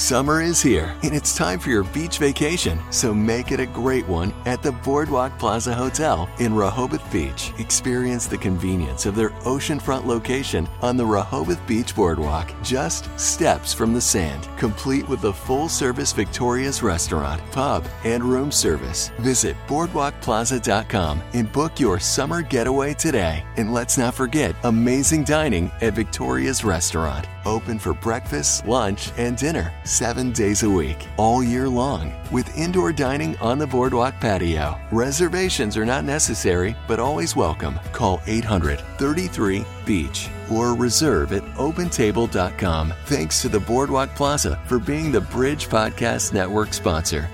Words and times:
Summer 0.00 0.40
is 0.40 0.62
here, 0.62 0.96
and 1.02 1.14
it's 1.14 1.36
time 1.36 1.58
for 1.58 1.68
your 1.68 1.84
beach 1.84 2.16
vacation, 2.16 2.80
so 2.90 3.12
make 3.12 3.52
it 3.52 3.60
a 3.60 3.66
great 3.66 4.08
one 4.08 4.32
at 4.46 4.62
the 4.62 4.72
Boardwalk 4.72 5.38
Plaza 5.38 5.74
Hotel 5.74 6.26
in 6.38 6.54
Rehoboth 6.54 7.12
Beach. 7.12 7.52
Experience 7.58 8.26
the 8.26 8.38
convenience 8.38 9.04
of 9.04 9.14
their 9.14 9.28
oceanfront 9.44 10.06
location 10.06 10.66
on 10.80 10.96
the 10.96 11.04
Rehoboth 11.04 11.60
Beach 11.66 11.94
Boardwalk, 11.94 12.50
just 12.62 13.10
steps 13.20 13.74
from 13.74 13.92
the 13.92 14.00
sand, 14.00 14.48
complete 14.56 15.06
with 15.06 15.20
the 15.20 15.34
full 15.34 15.68
service 15.68 16.14
Victoria's 16.14 16.82
restaurant, 16.82 17.42
pub, 17.52 17.86
and 18.02 18.24
room 18.24 18.50
service. 18.50 19.10
Visit 19.18 19.54
boardwalkplaza.com 19.66 21.20
and 21.34 21.52
book 21.52 21.78
your 21.78 22.00
summer 22.00 22.40
getaway 22.40 22.94
today. 22.94 23.44
And 23.58 23.74
let's 23.74 23.98
not 23.98 24.14
forget 24.14 24.56
amazing 24.64 25.24
dining 25.24 25.70
at 25.82 25.92
Victoria's 25.92 26.64
Restaurant, 26.64 27.26
open 27.46 27.78
for 27.78 27.94
breakfast, 27.94 28.66
lunch, 28.66 29.12
and 29.16 29.36
dinner 29.36 29.72
seven 29.84 30.32
days 30.32 30.62
a 30.62 30.70
week, 30.70 31.08
all 31.16 31.42
year 31.42 31.68
long, 31.68 32.12
with 32.30 32.56
indoor 32.56 32.92
dining 32.92 33.36
on 33.38 33.58
the 33.58 33.66
boardwalk 33.66 34.20
patio. 34.20 34.78
Reservations 34.92 35.76
are 35.76 35.86
not 35.86 36.04
necessary, 36.04 36.76
but 36.86 37.00
always 37.00 37.34
welcome. 37.34 37.78
Call 37.92 38.20
800 38.26 38.80
33 38.98 39.64
Beach 39.84 40.28
or 40.50 40.74
reserve 40.74 41.32
at 41.32 41.42
opentable.com. 41.56 42.94
Thanks 43.06 43.42
to 43.42 43.48
the 43.48 43.60
Boardwalk 43.60 44.14
Plaza 44.14 44.60
for 44.66 44.78
being 44.78 45.10
the 45.10 45.20
Bridge 45.20 45.68
Podcast 45.68 46.32
Network 46.32 46.74
sponsor. 46.74 47.28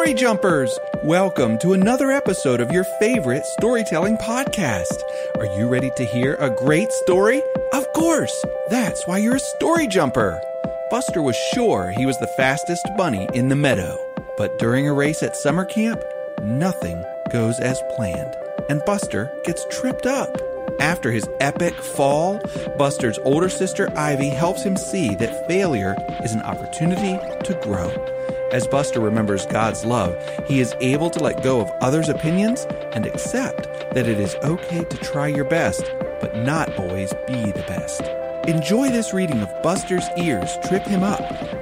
Story 0.00 0.14
Jumpers! 0.14 0.78
Welcome 1.04 1.58
to 1.58 1.74
another 1.74 2.10
episode 2.10 2.62
of 2.62 2.72
your 2.72 2.84
favorite 2.98 3.44
storytelling 3.44 4.16
podcast. 4.16 5.02
Are 5.36 5.44
you 5.58 5.68
ready 5.68 5.90
to 5.98 6.06
hear 6.06 6.36
a 6.36 6.48
great 6.48 6.90
story? 6.90 7.42
Of 7.74 7.86
course! 7.92 8.42
That's 8.70 9.06
why 9.06 9.18
you're 9.18 9.36
a 9.36 9.40
story 9.40 9.86
jumper. 9.86 10.40
Buster 10.90 11.20
was 11.20 11.36
sure 11.52 11.90
he 11.90 12.06
was 12.06 12.18
the 12.18 12.32
fastest 12.38 12.88
bunny 12.96 13.28
in 13.34 13.50
the 13.50 13.56
meadow. 13.56 13.98
But 14.38 14.58
during 14.58 14.88
a 14.88 14.94
race 14.94 15.22
at 15.22 15.36
summer 15.36 15.66
camp, 15.66 16.02
nothing 16.40 17.04
goes 17.30 17.60
as 17.60 17.82
planned, 17.94 18.34
and 18.70 18.82
Buster 18.86 19.30
gets 19.44 19.66
tripped 19.66 20.06
up. 20.06 20.34
After 20.80 21.12
his 21.12 21.28
epic 21.40 21.74
fall, 21.74 22.40
Buster's 22.78 23.18
older 23.18 23.50
sister 23.50 23.90
Ivy 23.94 24.30
helps 24.30 24.62
him 24.62 24.78
see 24.78 25.14
that 25.16 25.46
failure 25.46 25.94
is 26.24 26.32
an 26.32 26.40
opportunity 26.40 27.18
to 27.44 27.60
grow. 27.62 27.90
As 28.52 28.66
Buster 28.66 28.98
remembers 28.98 29.46
God's 29.46 29.84
love, 29.84 30.16
he 30.48 30.58
is 30.58 30.74
able 30.80 31.08
to 31.10 31.22
let 31.22 31.44
go 31.44 31.60
of 31.60 31.70
others' 31.80 32.08
opinions 32.08 32.66
and 32.92 33.06
accept 33.06 33.94
that 33.94 34.08
it 34.08 34.18
is 34.18 34.34
okay 34.42 34.82
to 34.82 34.96
try 34.96 35.28
your 35.28 35.44
best, 35.44 35.84
but 36.20 36.36
not 36.36 36.76
always 36.76 37.14
be 37.28 37.52
the 37.52 37.64
best. 37.68 38.00
Enjoy 38.48 38.88
this 38.88 39.14
reading 39.14 39.40
of 39.40 39.62
Buster's 39.62 40.08
Ears 40.16 40.50
Trip 40.66 40.82
Him 40.82 41.04
Up, 41.04 41.20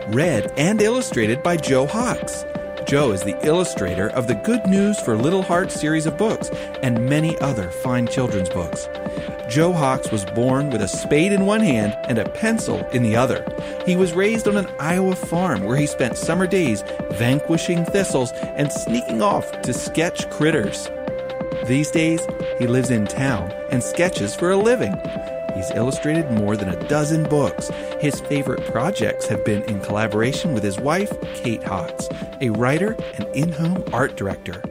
read 0.09 0.50
and 0.56 0.81
illustrated 0.81 1.42
by 1.42 1.59
Joe 1.59 1.86
Hox. 1.86 2.47
Joe 2.86 3.12
is 3.12 3.22
the 3.22 3.36
illustrator 3.47 4.09
of 4.09 4.27
the 4.27 4.36
Good 4.36 4.66
News 4.66 4.98
for 4.98 5.14
Little 5.14 5.42
Hearts 5.42 5.78
series 5.78 6.06
of 6.06 6.16
books 6.16 6.48
and 6.83 7.06
many 7.06 7.39
other 7.41 7.69
fine 7.70 8.06
children's 8.06 8.48
books. 8.48 8.89
Joe 9.48 9.72
Hox 9.72 10.10
was 10.10 10.27
born 10.27 10.68
with 10.68 10.82
a 10.82 10.88
spade 10.88 11.32
in 11.32 11.46
one 11.46 11.62
hand 11.62 11.96
and 12.04 12.18
a 12.18 12.28
pencil 12.28 12.86
in 12.88 13.02
the 13.02 13.16
other. 13.16 13.46
He 13.86 13.96
was 13.96 14.12
raised 14.12 14.46
on 14.46 14.58
an 14.58 14.68
Iowa 14.78 15.16
farm 15.16 15.62
where 15.62 15.77
he 15.77 15.86
spent 15.86 16.18
summer 16.18 16.46
days 16.46 16.84
vanquishing 17.12 17.86
thistles 17.86 18.30
and 18.32 18.70
sneaking 18.70 19.22
off 19.22 19.50
to 19.62 19.72
sketch 19.72 20.28
critters. 20.28 20.91
These 21.66 21.91
days, 21.91 22.20
he 22.58 22.66
lives 22.66 22.91
in 22.91 23.06
town 23.06 23.50
and 23.70 23.82
sketches 23.82 24.34
for 24.34 24.50
a 24.50 24.56
living. 24.56 24.94
He's 25.56 25.70
illustrated 25.70 26.30
more 26.30 26.54
than 26.54 26.69
a 26.69 26.88
dozen 26.88 27.24
books. 27.24 27.70
His 28.00 28.20
favorite 28.20 28.64
projects 28.66 29.26
have 29.28 29.46
been 29.46 29.62
in 29.62 29.80
collaboration 29.80 30.52
with 30.52 30.62
his 30.62 30.78
wife, 30.78 31.10
Kate 31.34 31.64
Hox, 31.64 32.06
a 32.42 32.50
writer 32.50 32.96
and 33.14 33.26
in 33.34 33.50
home 33.52 33.82
art 33.94 34.14
director. 34.14 34.62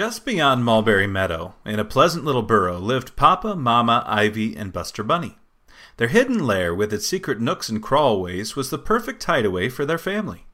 Just 0.00 0.24
beyond 0.24 0.64
Mulberry 0.64 1.06
Meadow, 1.06 1.56
in 1.66 1.78
a 1.78 1.84
pleasant 1.84 2.24
little 2.24 2.40
burrow, 2.40 2.78
lived 2.78 3.16
Papa, 3.16 3.54
Mama, 3.54 4.02
Ivy, 4.06 4.56
and 4.56 4.72
Buster 4.72 5.02
Bunny. 5.02 5.36
Their 5.98 6.08
hidden 6.08 6.46
lair, 6.46 6.74
with 6.74 6.94
its 6.94 7.06
secret 7.06 7.38
nooks 7.38 7.68
and 7.68 7.82
crawlways, 7.82 8.56
was 8.56 8.70
the 8.70 8.78
perfect 8.78 9.22
hideaway 9.22 9.68
for 9.68 9.84
their 9.84 9.98
family. 9.98 10.46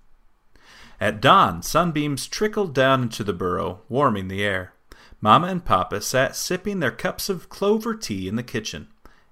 At 1.01 1.21
dawn, 1.21 1.63
sunbeams 1.63 2.27
trickled 2.27 2.75
down 2.75 3.03
into 3.03 3.23
the 3.23 3.33
burrow, 3.33 3.83
warming 3.89 4.27
the 4.27 4.43
air. 4.43 4.73
Mama 5.21 5.47
and 5.47 5.65
Papa 5.65 6.01
sat 6.01 6.35
sipping 6.35 6.81
their 6.81 6.91
cups 6.91 7.29
of 7.29 7.49
clover 7.49 7.95
tea 7.95 8.27
in 8.27 8.35
the 8.35 8.43
kitchen. 8.43 8.89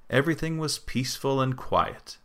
Everything 0.09 0.59
was 0.59 0.79
peaceful 0.79 1.41
and 1.41 1.57
quiet. 1.57 2.19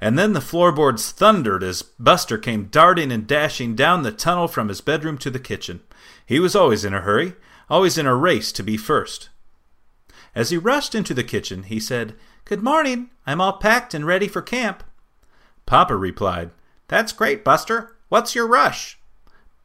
And 0.00 0.18
then 0.18 0.32
the 0.32 0.40
floorboards 0.40 1.10
thundered 1.10 1.62
as 1.62 1.82
Buster 1.82 2.38
came 2.38 2.66
darting 2.66 3.12
and 3.12 3.26
dashing 3.26 3.74
down 3.74 4.02
the 4.02 4.12
tunnel 4.12 4.48
from 4.48 4.68
his 4.68 4.80
bedroom 4.80 5.18
to 5.18 5.30
the 5.30 5.38
kitchen. 5.38 5.80
He 6.24 6.40
was 6.40 6.56
always 6.56 6.84
in 6.84 6.94
a 6.94 7.00
hurry, 7.00 7.34
always 7.68 7.98
in 7.98 8.06
a 8.06 8.14
race 8.14 8.50
to 8.52 8.62
be 8.62 8.76
first. 8.76 9.28
As 10.34 10.50
he 10.50 10.56
rushed 10.56 10.94
into 10.94 11.12
the 11.12 11.24
kitchen, 11.24 11.64
he 11.64 11.78
said, 11.78 12.14
Good 12.44 12.62
morning. 12.62 13.10
I'm 13.26 13.40
all 13.40 13.54
packed 13.54 13.94
and 13.94 14.06
ready 14.06 14.26
for 14.26 14.40
camp. 14.40 14.82
Papa 15.66 15.96
replied, 15.96 16.50
That's 16.88 17.12
great, 17.12 17.44
Buster. 17.44 17.96
What's 18.08 18.34
your 18.34 18.46
rush? 18.46 18.98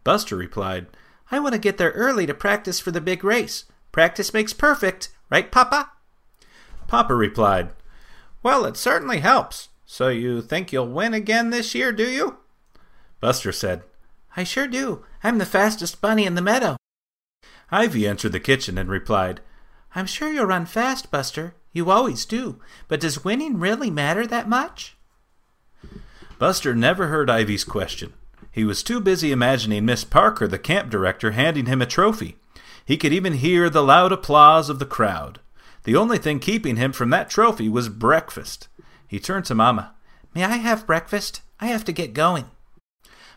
Buster 0.03 0.35
replied, 0.35 0.87
I 1.31 1.39
want 1.39 1.53
to 1.53 1.59
get 1.59 1.77
there 1.77 1.91
early 1.91 2.25
to 2.27 2.33
practice 2.33 2.79
for 2.79 2.91
the 2.91 3.01
big 3.01 3.23
race. 3.23 3.65
Practice 3.91 4.33
makes 4.33 4.53
perfect, 4.53 5.09
right, 5.29 5.51
Papa? 5.51 5.91
Papa 6.87 7.15
replied, 7.15 7.69
Well, 8.43 8.65
it 8.65 8.77
certainly 8.77 9.19
helps. 9.19 9.69
So 9.85 10.09
you 10.09 10.41
think 10.41 10.73
you'll 10.73 10.87
win 10.87 11.13
again 11.13 11.49
this 11.49 11.75
year, 11.75 11.91
do 11.91 12.09
you? 12.09 12.37
Buster 13.19 13.51
said, 13.51 13.83
I 14.35 14.43
sure 14.43 14.67
do. 14.67 15.05
I'm 15.23 15.37
the 15.37 15.45
fastest 15.45 16.01
bunny 16.01 16.25
in 16.25 16.35
the 16.35 16.41
meadow. 16.41 16.77
Ivy 17.71 18.07
entered 18.07 18.31
the 18.31 18.39
kitchen 18.39 18.77
and 18.77 18.89
replied, 18.89 19.41
I'm 19.95 20.05
sure 20.05 20.29
you'll 20.29 20.45
run 20.45 20.65
fast, 20.65 21.09
Buster. 21.09 21.55
You 21.71 21.89
always 21.89 22.25
do. 22.25 22.59
But 22.87 22.99
does 22.99 23.23
winning 23.23 23.59
really 23.59 23.89
matter 23.89 24.27
that 24.27 24.49
much? 24.49 24.97
Buster 26.37 26.75
never 26.75 27.07
heard 27.07 27.29
Ivy's 27.29 27.63
question. 27.63 28.13
He 28.51 28.63
was 28.63 28.83
too 28.83 28.99
busy 28.99 29.31
imagining 29.31 29.85
Miss 29.85 30.03
Parker, 30.03 30.47
the 30.47 30.59
camp 30.59 30.89
director, 30.89 31.31
handing 31.31 31.65
him 31.65 31.81
a 31.81 31.85
trophy. 31.85 32.37
He 32.85 32.97
could 32.97 33.13
even 33.13 33.33
hear 33.33 33.69
the 33.69 33.83
loud 33.83 34.11
applause 34.11 34.69
of 34.69 34.79
the 34.79 34.85
crowd. 34.85 35.39
The 35.83 35.95
only 35.95 36.17
thing 36.17 36.39
keeping 36.39 36.75
him 36.75 36.91
from 36.91 37.09
that 37.11 37.29
trophy 37.29 37.69
was 37.69 37.89
breakfast. 37.89 38.67
He 39.07 39.19
turned 39.19 39.45
to 39.45 39.55
Mamma. 39.55 39.93
May 40.33 40.43
I 40.43 40.57
have 40.57 40.87
breakfast? 40.87 41.41
I 41.59 41.67
have 41.67 41.85
to 41.85 41.91
get 41.91 42.13
going. 42.13 42.45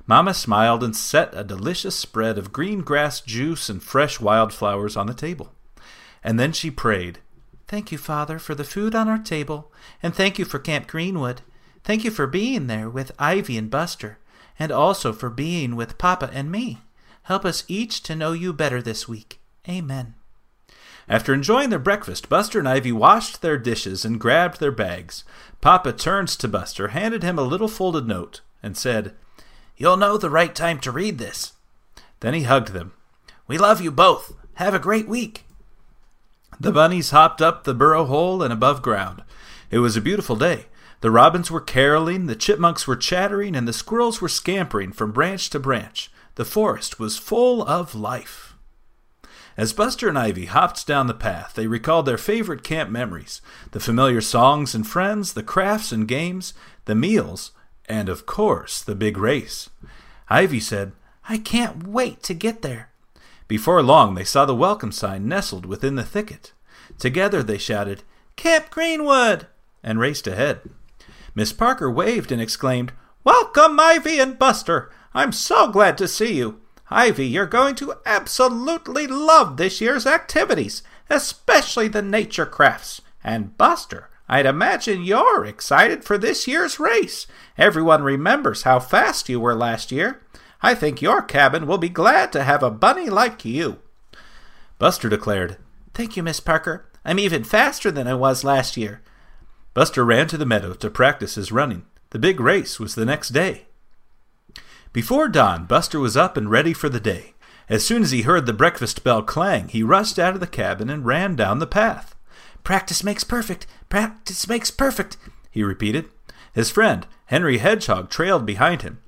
Mamma 0.07 0.33
smiled 0.33 0.83
and 0.83 0.97
set 0.97 1.35
a 1.37 1.45
delicious 1.45 1.95
spread 1.95 2.39
of 2.39 2.53
green 2.53 2.81
grass 2.81 3.21
juice 3.21 3.69
and 3.69 3.83
fresh 3.83 4.19
wildflowers 4.19 4.97
on 4.97 5.07
the 5.07 5.15
table. 5.15 5.53
And 6.25 6.41
then 6.41 6.53
she 6.53 6.71
prayed, 6.71 7.19
Thank 7.67 7.93
you, 7.93 7.99
Father, 7.99 8.39
for 8.39 8.55
the 8.55 8.65
food 8.65 8.95
on 8.95 9.09
our 9.09 9.19
table, 9.19 9.71
and 10.03 10.15
thank 10.15 10.39
you 10.39 10.47
for 10.47 10.59
Camp 10.59 10.87
Greenwood. 10.87 11.43
Thank 11.85 12.05
you 12.05 12.11
for 12.11 12.27
being 12.27 12.67
there 12.67 12.89
with 12.89 13.13
Ivy 13.19 13.59
and 13.59 13.71
Buster, 13.71 14.19
and 14.59 14.73
also 14.73 15.13
for 15.13 15.29
being 15.29 15.77
with 15.77 15.99
Papa 15.99 16.31
and 16.33 16.51
me. 16.51 16.79
Help 17.25 17.45
us 17.45 17.65
each 17.69 18.03
to 18.05 18.17
know 18.17 18.33
you 18.33 18.55
better 18.55 18.81
this 18.81 19.07
week. 19.07 19.39
Amen. 19.69 20.15
After 21.09 21.33
enjoying 21.33 21.71
their 21.71 21.79
breakfast, 21.79 22.29
Buster 22.29 22.59
and 22.59 22.69
Ivy 22.69 22.93
washed 22.93 23.41
their 23.41 23.57
dishes 23.57 24.05
and 24.05 24.21
grabbed 24.21 24.61
their 24.61 24.71
bags. 24.71 25.25
Papa 25.61 25.93
turned 25.93 26.29
to 26.29 26.49
Buster, 26.49 26.89
handed 26.89 27.23
him 27.23 27.39
a 27.39 27.43
little 27.43 27.69
folded 27.69 28.07
note, 28.07 28.43
and 28.63 28.77
said, 28.77 29.15
You'll 29.77 29.97
know 29.97 30.19
the 30.19 30.29
right 30.29 30.55
time 30.55 30.81
to 30.81 30.93
read 30.93 31.19
this. 31.19 31.53
Then 32.21 32.35
he 32.35 32.43
hugged 32.43 32.73
them. 32.73 32.93
We 33.47 33.57
love 33.57 33.81
you 33.81 33.91
both. 33.91 34.35
Have 34.55 34.75
a 34.75 34.79
great 34.79 35.09
week. 35.09 35.45
The 36.61 36.73
bunnies 36.73 37.11
hopped 37.11 37.41
up 37.41 37.65
the 37.65 37.75
burrow 37.75 38.05
hole 38.05 38.43
and 38.43 38.53
above 38.53 38.83
ground. 38.83 39.23
It 39.71 39.79
was 39.79 39.97
a 39.97 40.03
beautiful 40.03 40.37
day. 40.37 40.67
The 41.01 41.11
robins 41.11 41.51
were 41.51 41.61
caroling, 41.61 42.27
the 42.27 42.35
chipmunks 42.35 42.87
were 42.87 42.97
chattering, 42.97 43.55
and 43.55 43.69
the 43.69 43.73
squirrels 43.73 44.21
were 44.21 44.29
scampering 44.29 44.91
from 44.93 45.13
branch 45.13 45.49
to 45.51 45.61
branch. 45.61 46.11
The 46.35 46.45
forest 46.45 46.99
was 46.99 47.17
full 47.17 47.63
of 47.63 47.95
life. 47.95 48.48
As 49.59 49.73
Buster 49.73 50.09
and 50.09 50.17
Ivy 50.17 50.45
hopped 50.47 50.87
down 50.87 51.09
the 51.09 51.15
path, 51.15 51.55
they 51.57 51.67
recalled 51.67 52.07
their 52.07 52.17
favorite 52.17 52.63
camp 52.63 52.91
memories 52.91 53.43
the 53.73 53.81
familiar 53.81 54.21
songs 54.21 54.73
and 54.73 54.87
friends, 54.87 55.33
the 55.33 55.43
crafts 55.43 55.91
and 55.91 56.07
games, 56.07 56.55
the 56.85 56.95
meals, 56.95 57.51
and 57.87 58.09
of 58.09 58.25
course, 58.25 58.81
the 58.81 58.95
big 58.95 59.19
race. 59.19 59.69
Ivy 60.29 60.61
said, 60.61 60.93
I 61.29 61.39
can't 61.39 61.89
wait 61.89 62.23
to 62.23 62.35
get 62.35 62.63
there. 62.63 62.91
Before 63.49 63.83
long, 63.83 64.15
they 64.15 64.23
saw 64.23 64.45
the 64.45 64.55
welcome 64.55 64.93
sign 64.93 65.27
nestled 65.27 65.67
within 65.67 65.97
the 65.97 66.05
thicket. 66.05 66.53
Together 66.97 67.43
they 67.43 67.59
shouted, 67.59 68.05
Camp 68.37 68.71
Greenwood! 68.71 69.49
and 69.83 69.99
raced 69.99 70.29
ahead. 70.29 70.71
Miss 71.35 71.53
Parker 71.53 71.91
waved 71.91 72.31
and 72.31 72.41
exclaimed, 72.41 72.93
Welcome, 73.25 73.81
Ivy 73.81 74.21
and 74.21 74.39
Buster! 74.39 74.93
I'm 75.13 75.33
so 75.33 75.67
glad 75.67 75.99
to 75.99 76.07
see 76.07 76.35
you. 76.35 76.61
Ivy, 76.91 77.27
you're 77.27 77.47
going 77.47 77.75
to 77.77 77.95
absolutely 78.07 79.07
love 79.07 79.57
this 79.57 79.81
year's 79.81 80.07
activities, 80.07 80.83
especially 81.11 81.89
the 81.89 82.03
nature 82.03 82.47
crafts. 82.47 83.03
And 83.23 83.57
Buster, 83.59 84.09
I'd 84.29 84.47
imagine 84.47 85.05
you're 85.05 85.45
excited 85.45 86.05
for 86.05 86.19
this 86.19 86.47
year's 86.47 86.79
race. 86.79 87.27
Everyone 87.57 88.03
remembers 88.03 88.63
how 88.63 88.79
fast 88.81 89.29
you 89.29 89.41
were 89.41 89.55
last 89.55 89.93
year. 89.93 90.21
I 90.63 90.75
think 90.75 91.01
your 91.01 91.23
cabin 91.23 91.67
will 91.67 91.79
be 91.79 91.89
glad 91.89 92.33
to 92.33 92.45
have 92.45 92.63
a 92.63 92.71
bunny 92.71 93.09
like 93.09 93.45
you. 93.45 93.79
Buster 94.79 95.09
declared, 95.09 95.57
Thank 95.95 96.17
you, 96.17 96.23
Miss 96.23 96.41
Parker. 96.41 96.87
I'm 97.05 97.19
even 97.19 97.45
faster 97.45 97.91
than 97.91 98.07
I 98.07 98.15
was 98.15 98.45
last 98.45 98.77
year. 98.77 99.03
Buster 99.73 100.05
ran 100.05 100.27
to 100.29 100.37
the 100.37 100.47
meadow 100.47 100.75
to 100.75 100.91
practice 100.91 101.37
his 101.37 101.53
running. 101.53 101.87
The 102.11 102.19
big 102.19 102.41
race 102.41 102.81
was 102.81 102.95
the 102.95 103.05
next 103.05 103.31
day. 103.31 103.68
Before 104.99 105.29
dawn, 105.29 105.65
Buster 105.65 106.01
was 106.01 106.17
up 106.17 106.37
and 106.37 106.51
ready 106.51 106.73
for 106.73 106.89
the 106.89 106.99
day. 106.99 107.35
As 107.69 107.87
soon 107.87 108.03
as 108.03 108.11
he 108.11 108.23
heard 108.23 108.47
the 108.47 108.53
breakfast 108.53 109.05
bell 109.05 109.23
clang, 109.23 109.69
he 109.69 109.81
rushed 109.85 110.19
out 110.19 110.35
of 110.35 110.41
the 110.41 110.47
cabin 110.49 110.91
and 110.91 111.07
ran 111.07 111.37
down 111.37 111.61
the 111.61 111.69
path. 111.69 112.17
Practice 112.65 113.05
makes 113.05 113.23
perfect. 113.23 113.69
Practice 113.89 114.49
makes 114.49 114.73
perfect, 114.73 115.17
he 115.53 115.63
repeated. 115.63 116.07
His 116.53 116.73
friend, 116.73 117.07
Henry 117.27 117.59
Hedgehog, 117.59 118.11
trailed 118.11 118.45
behind 118.45 118.83
him. 118.83 119.01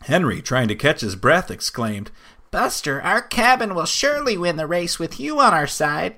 Henry, 0.00 0.40
trying 0.40 0.68
to 0.68 0.74
catch 0.74 1.02
his 1.02 1.14
breath, 1.14 1.50
exclaimed, 1.50 2.10
Buster, 2.50 3.02
our 3.02 3.20
cabin 3.20 3.74
will 3.74 3.84
surely 3.84 4.38
win 4.38 4.56
the 4.56 4.66
race 4.66 4.98
with 4.98 5.20
you 5.20 5.38
on 5.40 5.52
our 5.52 5.66
side. 5.66 6.16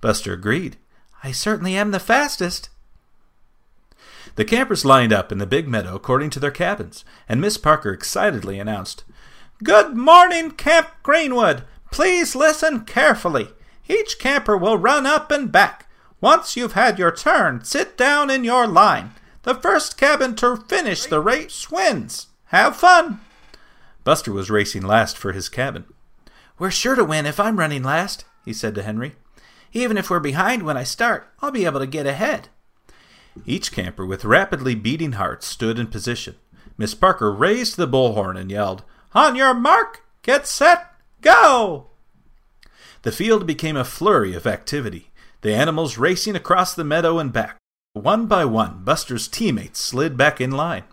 Buster 0.00 0.34
agreed. 0.34 0.76
I 1.24 1.32
certainly 1.32 1.74
am 1.74 1.90
the 1.90 1.98
fastest. 1.98 2.68
The 4.38 4.44
campers 4.44 4.84
lined 4.84 5.12
up 5.12 5.32
in 5.32 5.38
the 5.38 5.48
big 5.48 5.66
meadow 5.66 5.96
according 5.96 6.30
to 6.30 6.38
their 6.38 6.52
cabins, 6.52 7.04
and 7.28 7.40
Miss 7.40 7.58
Parker 7.58 7.90
excitedly 7.92 8.60
announced, 8.60 9.02
Good 9.64 9.96
morning, 9.96 10.52
Camp 10.52 10.90
Greenwood. 11.02 11.64
Please 11.90 12.36
listen 12.36 12.84
carefully. 12.84 13.48
Each 13.88 14.16
camper 14.16 14.56
will 14.56 14.78
run 14.78 15.06
up 15.06 15.32
and 15.32 15.50
back. 15.50 15.88
Once 16.20 16.56
you've 16.56 16.74
had 16.74 17.00
your 17.00 17.10
turn, 17.10 17.64
sit 17.64 17.96
down 17.96 18.30
in 18.30 18.44
your 18.44 18.68
line. 18.68 19.10
The 19.42 19.56
first 19.56 19.98
cabin 19.98 20.36
to 20.36 20.64
finish 20.68 21.06
the 21.06 21.18
race 21.18 21.68
wins. 21.68 22.28
Have 22.44 22.76
fun. 22.76 23.20
Buster 24.04 24.32
was 24.32 24.50
racing 24.50 24.82
last 24.82 25.18
for 25.18 25.32
his 25.32 25.48
cabin. 25.48 25.84
We're 26.60 26.70
sure 26.70 26.94
to 26.94 27.04
win 27.04 27.26
if 27.26 27.40
I'm 27.40 27.58
running 27.58 27.82
last, 27.82 28.24
he 28.44 28.52
said 28.52 28.76
to 28.76 28.84
Henry. 28.84 29.16
Even 29.72 29.98
if 29.98 30.08
we're 30.08 30.20
behind 30.20 30.62
when 30.62 30.76
I 30.76 30.84
start, 30.84 31.28
I'll 31.42 31.50
be 31.50 31.64
able 31.64 31.80
to 31.80 31.88
get 31.88 32.06
ahead. 32.06 32.50
Each 33.46 33.72
camper, 33.72 34.04
with 34.06 34.24
rapidly 34.24 34.74
beating 34.74 35.12
hearts, 35.12 35.46
stood 35.46 35.78
in 35.78 35.88
position. 35.88 36.36
Miss 36.76 36.94
Parker 36.94 37.32
raised 37.32 37.76
the 37.76 37.88
bullhorn 37.88 38.38
and 38.38 38.50
yelled, 38.50 38.82
On 39.14 39.34
your 39.34 39.54
mark, 39.54 40.04
get 40.22 40.46
set, 40.46 40.92
go! 41.20 41.88
The 43.02 43.12
field 43.12 43.46
became 43.46 43.76
a 43.76 43.84
flurry 43.84 44.34
of 44.34 44.46
activity 44.46 45.08
the 45.40 45.54
animals 45.54 45.98
racing 45.98 46.34
across 46.34 46.74
the 46.74 46.84
meadow 46.84 47.18
and 47.18 47.32
back. 47.32 47.58
One 47.92 48.26
by 48.26 48.44
one, 48.44 48.82
Buster's 48.84 49.28
teammates 49.28 49.80
slid 49.80 50.16
back 50.16 50.40
in 50.40 50.50
line. 50.50 50.84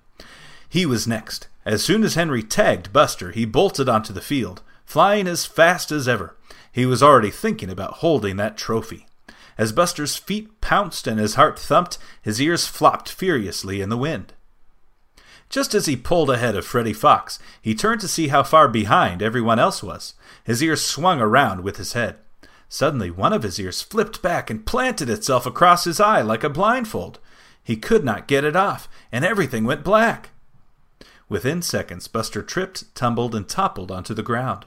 He 0.70 0.86
was 0.86 1.08
next. 1.08 1.48
As 1.66 1.84
soon 1.84 2.04
as 2.04 2.16
Henry 2.16 2.44
tagged 2.44 2.94
Buster, 2.94 3.32
he 3.32 3.46
bolted 3.46 3.90
onto 3.90 4.14
the 4.14 4.22
field, 4.22 4.62
flying 4.86 5.28
as 5.28 5.46
fast 5.46 5.92
as 5.92 6.08
ever. 6.08 6.38
He 6.72 6.86
was 6.86 7.02
already 7.02 7.32
thinking 7.32 7.70
about 7.70 7.96
holding 7.96 8.38
that 8.38 8.58
trophy. 8.58 9.08
As 9.58 9.72
Buster's 9.72 10.18
feet 10.18 10.60
pounced 10.62 11.08
and 11.08 11.20
his 11.20 11.36
heart 11.36 11.58
thumped, 11.58 11.98
his 12.22 12.42
ears 12.42 12.68
flopped 12.68 13.10
furiously 13.10 13.82
in 13.82 13.90
the 13.90 13.98
wind. 13.98 14.34
Just 15.50 15.74
as 15.74 15.86
he 15.86 15.96
pulled 15.96 16.30
ahead 16.30 16.56
of 16.56 16.66
Freddie 16.66 16.94
Fox, 16.94 17.40
he 17.62 17.76
turned 17.76 18.02
to 18.02 18.08
see 18.08 18.28
how 18.28 18.44
far 18.44 18.68
behind 18.68 19.22
everyone 19.22 19.60
else 19.60 19.82
was. 19.82 20.16
His 20.44 20.62
ears 20.62 20.86
swung 20.86 21.22
around 21.22 21.64
with 21.64 21.78
his 21.78 21.94
head. 21.94 22.18
Suddenly, 22.68 23.12
one 23.12 23.32
of 23.32 23.44
his 23.44 23.60
ears 23.60 23.82
flipped 23.82 24.22
back 24.22 24.50
and 24.50 24.66
planted 24.66 25.10
itself 25.10 25.46
across 25.46 25.84
his 25.84 26.00
eye 26.00 26.22
like 26.22 26.44
a 26.44 26.50
blindfold. 26.50 27.20
He 27.64 27.78
could 27.78 28.04
not 28.04 28.28
get 28.28 28.44
it 28.44 28.56
off, 28.56 28.90
and 29.12 29.24
everything 29.24 29.66
went 29.66 29.84
black. 29.84 30.32
Within 31.30 31.62
seconds, 31.62 32.08
Buster 32.08 32.44
tripped, 32.44 32.94
tumbled, 32.94 33.34
and 33.34 33.48
toppled 33.48 33.92
onto 33.92 34.14
the 34.14 34.24
ground. 34.24 34.66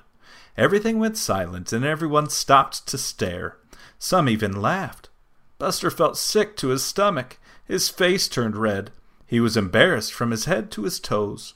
Everything 0.56 0.98
went 0.98 1.16
silent, 1.16 1.72
and 1.72 1.84
everyone 1.84 2.30
stopped 2.30 2.86
to 2.88 2.98
stare. 2.98 3.58
Some 3.98 4.28
even 4.28 4.60
laughed. 4.60 5.08
Buster 5.58 5.90
felt 5.90 6.16
sick 6.16 6.56
to 6.56 6.68
his 6.68 6.84
stomach. 6.84 7.38
His 7.66 7.88
face 7.88 8.28
turned 8.28 8.56
red. 8.56 8.90
He 9.26 9.40
was 9.40 9.56
embarrassed 9.56 10.12
from 10.12 10.30
his 10.30 10.44
head 10.46 10.70
to 10.72 10.84
his 10.84 11.00
toes. 11.00 11.54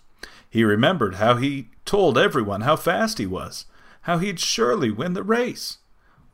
He 0.50 0.64
remembered 0.64 1.14
how 1.14 1.36
he 1.36 1.70
told 1.84 2.18
everyone 2.18 2.62
how 2.62 2.76
fast 2.76 3.18
he 3.18 3.26
was, 3.26 3.64
how 4.02 4.18
he'd 4.18 4.40
surely 4.40 4.90
win 4.90 5.14
the 5.14 5.22
race. 5.22 5.78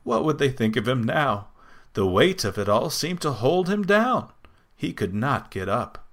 What 0.02 0.24
would 0.24 0.38
they 0.38 0.48
think 0.48 0.76
of 0.76 0.88
him 0.88 1.02
now? 1.02 1.48
The 1.94 2.06
weight 2.06 2.44
of 2.44 2.58
it 2.58 2.68
all 2.68 2.90
seemed 2.90 3.20
to 3.20 3.32
hold 3.32 3.68
him 3.68 3.84
down. 3.84 4.30
He 4.74 4.92
could 4.92 5.14
not 5.14 5.50
get 5.50 5.68
up. 5.68 6.06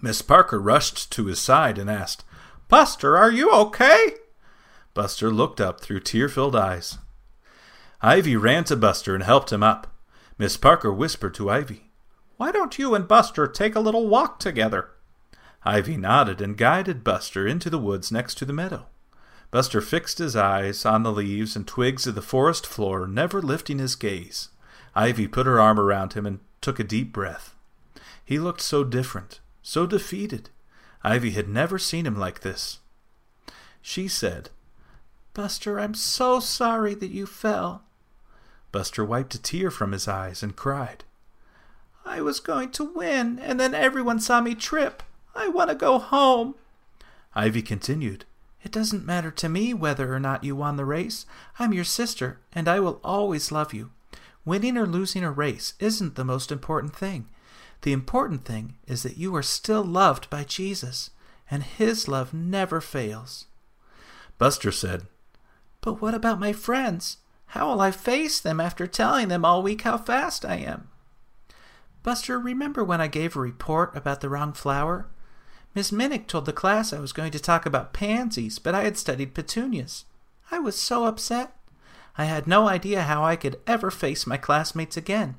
Miss 0.00 0.22
Parker 0.22 0.60
rushed 0.60 1.10
to 1.12 1.26
his 1.26 1.40
side 1.40 1.78
and 1.78 1.90
asked, 1.90 2.24
Buster, 2.68 3.16
are 3.16 3.30
you 3.30 3.50
okay? 3.52 4.14
Buster 4.94 5.30
looked 5.30 5.60
up 5.60 5.80
through 5.80 6.00
tear 6.00 6.28
filled 6.28 6.56
eyes. 6.56 6.98
Ivy 8.04 8.36
ran 8.36 8.64
to 8.64 8.74
Buster 8.74 9.14
and 9.14 9.22
helped 9.22 9.52
him 9.52 9.62
up. 9.62 9.86
Miss 10.36 10.56
Parker 10.56 10.92
whispered 10.92 11.34
to 11.34 11.48
Ivy, 11.48 11.92
Why 12.36 12.50
don't 12.50 12.76
you 12.76 12.96
and 12.96 13.06
Buster 13.06 13.46
take 13.46 13.76
a 13.76 13.80
little 13.80 14.08
walk 14.08 14.40
together? 14.40 14.90
Ivy 15.64 15.96
nodded 15.96 16.40
and 16.40 16.58
guided 16.58 17.04
Buster 17.04 17.46
into 17.46 17.70
the 17.70 17.78
woods 17.78 18.10
next 18.10 18.34
to 18.38 18.44
the 18.44 18.52
meadow. 18.52 18.86
Buster 19.52 19.80
fixed 19.80 20.18
his 20.18 20.34
eyes 20.34 20.84
on 20.84 21.04
the 21.04 21.12
leaves 21.12 21.54
and 21.54 21.64
twigs 21.64 22.04
of 22.08 22.16
the 22.16 22.22
forest 22.22 22.66
floor, 22.66 23.06
never 23.06 23.40
lifting 23.40 23.78
his 23.78 23.94
gaze. 23.94 24.48
Ivy 24.96 25.28
put 25.28 25.46
her 25.46 25.60
arm 25.60 25.78
around 25.78 26.14
him 26.14 26.26
and 26.26 26.40
took 26.60 26.80
a 26.80 26.84
deep 26.84 27.12
breath. 27.12 27.54
He 28.24 28.40
looked 28.40 28.62
so 28.62 28.82
different, 28.82 29.38
so 29.62 29.86
defeated. 29.86 30.50
Ivy 31.04 31.30
had 31.32 31.48
never 31.48 31.78
seen 31.78 32.06
him 32.06 32.16
like 32.16 32.40
this. 32.40 32.80
She 33.80 34.08
said, 34.08 34.50
Buster, 35.34 35.78
I'm 35.78 35.94
so 35.94 36.40
sorry 36.40 36.94
that 36.94 37.10
you 37.10 37.26
fell. 37.26 37.84
Buster 38.72 39.04
wiped 39.04 39.34
a 39.34 39.40
tear 39.40 39.70
from 39.70 39.92
his 39.92 40.08
eyes 40.08 40.42
and 40.42 40.56
cried, 40.56 41.04
I 42.04 42.20
was 42.20 42.40
going 42.40 42.70
to 42.72 42.84
win, 42.84 43.38
and 43.38 43.60
then 43.60 43.74
everyone 43.74 44.18
saw 44.18 44.40
me 44.40 44.54
trip. 44.54 45.02
I 45.34 45.48
want 45.48 45.70
to 45.70 45.76
go 45.76 45.98
home. 45.98 46.56
Ivy 47.34 47.62
continued, 47.62 48.24
it 48.62 48.72
doesn't 48.72 49.06
matter 49.06 49.30
to 49.30 49.48
me 49.48 49.74
whether 49.74 50.14
or 50.14 50.20
not 50.20 50.44
you 50.44 50.54
won 50.56 50.76
the 50.76 50.84
race. 50.84 51.26
I'm 51.58 51.72
your 51.72 51.84
sister, 51.84 52.38
and 52.52 52.68
I 52.68 52.80
will 52.80 53.00
always 53.02 53.52
love 53.52 53.74
you. 53.74 53.90
Winning 54.44 54.76
or 54.76 54.86
losing 54.86 55.24
a 55.24 55.30
race 55.30 55.74
isn't 55.78 56.14
the 56.14 56.24
most 56.24 56.50
important 56.52 56.94
thing. 56.94 57.28
The 57.82 57.92
important 57.92 58.44
thing 58.44 58.76
is 58.86 59.02
that 59.02 59.16
you 59.16 59.34
are 59.34 59.42
still 59.42 59.84
loved 59.84 60.30
by 60.30 60.44
Jesus, 60.44 61.10
and 61.50 61.62
His 61.62 62.08
love 62.08 62.32
never 62.32 62.80
fails. 62.80 63.46
Buster 64.38 64.72
said, 64.72 65.06
But 65.80 66.00
what 66.00 66.14
about 66.14 66.40
my 66.40 66.52
friends? 66.52 67.18
How 67.52 67.68
will 67.68 67.82
I 67.82 67.90
face 67.90 68.40
them 68.40 68.60
after 68.60 68.86
telling 68.86 69.28
them 69.28 69.44
all 69.44 69.62
week 69.62 69.82
how 69.82 69.98
fast 69.98 70.42
I 70.42 70.54
am? 70.54 70.88
Buster, 72.02 72.38
remember 72.38 72.82
when 72.82 73.02
I 73.02 73.08
gave 73.08 73.36
a 73.36 73.40
report 73.40 73.94
about 73.94 74.22
the 74.22 74.30
wrong 74.30 74.54
flower? 74.54 75.06
Miss 75.74 75.90
Minnick 75.90 76.26
told 76.26 76.46
the 76.46 76.54
class 76.54 76.94
I 76.94 76.98
was 76.98 77.12
going 77.12 77.30
to 77.32 77.38
talk 77.38 77.66
about 77.66 77.92
pansies, 77.92 78.58
but 78.58 78.74
I 78.74 78.84
had 78.84 78.96
studied 78.96 79.34
petunias. 79.34 80.06
I 80.50 80.60
was 80.60 80.80
so 80.80 81.04
upset. 81.04 81.54
I 82.16 82.24
had 82.24 82.46
no 82.46 82.68
idea 82.68 83.02
how 83.02 83.22
I 83.22 83.36
could 83.36 83.60
ever 83.66 83.90
face 83.90 84.26
my 84.26 84.38
classmates 84.38 84.96
again. 84.96 85.34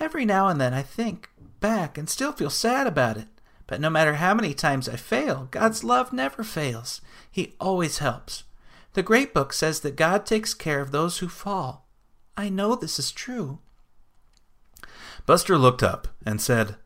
Every 0.00 0.24
now 0.24 0.48
and 0.48 0.58
then 0.58 0.72
I 0.72 0.80
think 0.80 1.28
back 1.60 1.98
and 1.98 2.08
still 2.08 2.32
feel 2.32 2.48
sad 2.48 2.86
about 2.86 3.18
it. 3.18 3.28
But 3.66 3.82
no 3.82 3.90
matter 3.90 4.14
how 4.14 4.32
many 4.32 4.54
times 4.54 4.88
I 4.88 4.96
fail, 4.96 5.48
God's 5.50 5.84
love 5.84 6.10
never 6.10 6.42
fails. 6.42 7.02
He 7.30 7.54
always 7.60 7.98
helps. 7.98 8.44
The 8.94 9.02
Great 9.02 9.34
Book 9.34 9.52
says 9.52 9.80
that 9.80 9.96
God 9.96 10.26
takes 10.26 10.54
care 10.54 10.80
of 10.80 10.90
those 10.90 11.18
who 11.18 11.28
fall. 11.28 11.86
I 12.36 12.48
know 12.48 12.74
this 12.74 12.98
is 12.98 13.10
true. 13.10 13.58
Buster 15.26 15.58
looked 15.58 15.82
up 15.82 16.08
and 16.24 16.40
said, 16.40 16.76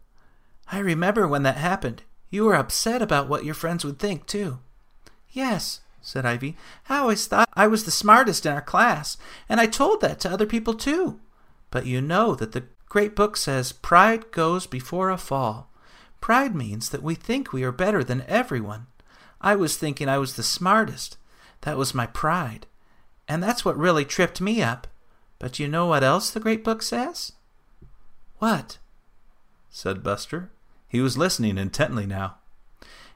I 0.71 0.79
remember 0.79 1.29
when 1.29 1.43
that 1.45 1.57
happened. 1.57 2.03
You 2.31 2.45
were 2.45 2.55
upset 2.55 3.03
about 3.03 3.29
what 3.29 3.45
your 3.45 3.55
friends 3.55 3.85
would 3.85 3.99
think, 3.99 4.27
too. 4.27 4.59
Yes, 5.31 5.81
said 6.01 6.27
Ivy. 6.27 6.57
I 6.89 6.99
always 6.99 7.27
thought 7.27 7.49
I 7.55 7.67
was 7.67 7.85
the 7.85 7.91
smartest 7.91 8.47
in 8.47 8.53
our 8.53 8.63
class, 8.63 9.17
and 9.49 9.61
I 9.61 9.67
told 9.67 10.01
that 10.01 10.19
to 10.21 10.31
other 10.31 10.47
people, 10.47 10.75
too. 10.75 11.21
But 11.71 11.87
you 11.87 12.01
know 12.01 12.35
that 12.35 12.53
the 12.53 12.65
great 12.89 13.15
book 13.15 13.37
says 13.37 13.73
pride 13.73 14.31
goes 14.31 14.67
before 14.67 15.11
a 15.11 15.19
fall. 15.19 15.71
Pride 16.21 16.55
means 16.55 16.91
that 16.91 17.03
we 17.03 17.15
think 17.15 17.53
we 17.53 17.65
are 17.65 17.73
better 17.73 18.03
than 18.03 18.25
everyone. 18.29 18.87
I 19.41 19.57
was 19.57 19.77
thinking 19.77 20.09
I 20.09 20.19
was 20.19 20.35
the 20.35 20.43
smartest. 20.43 21.17
That 21.63 21.77
was 21.77 21.95
my 21.95 22.07
pride. 22.07 22.67
And 23.27 23.43
that's 23.43 23.65
what 23.65 23.77
really 23.77 24.05
tripped 24.05 24.41
me 24.41 24.63
up. 24.63 24.87
But 25.39 25.59
you 25.59 25.67
know 25.67 25.87
what 25.87 26.05
else 26.05 26.31
the 26.31 26.41
great 26.41 26.63
book 26.63 26.83
says? 26.83 27.33
What? 28.39 28.79
said 29.71 30.03
Buster. 30.03 30.51
He 30.87 31.01
was 31.01 31.17
listening 31.17 31.57
intently 31.57 32.07
now. 32.07 32.37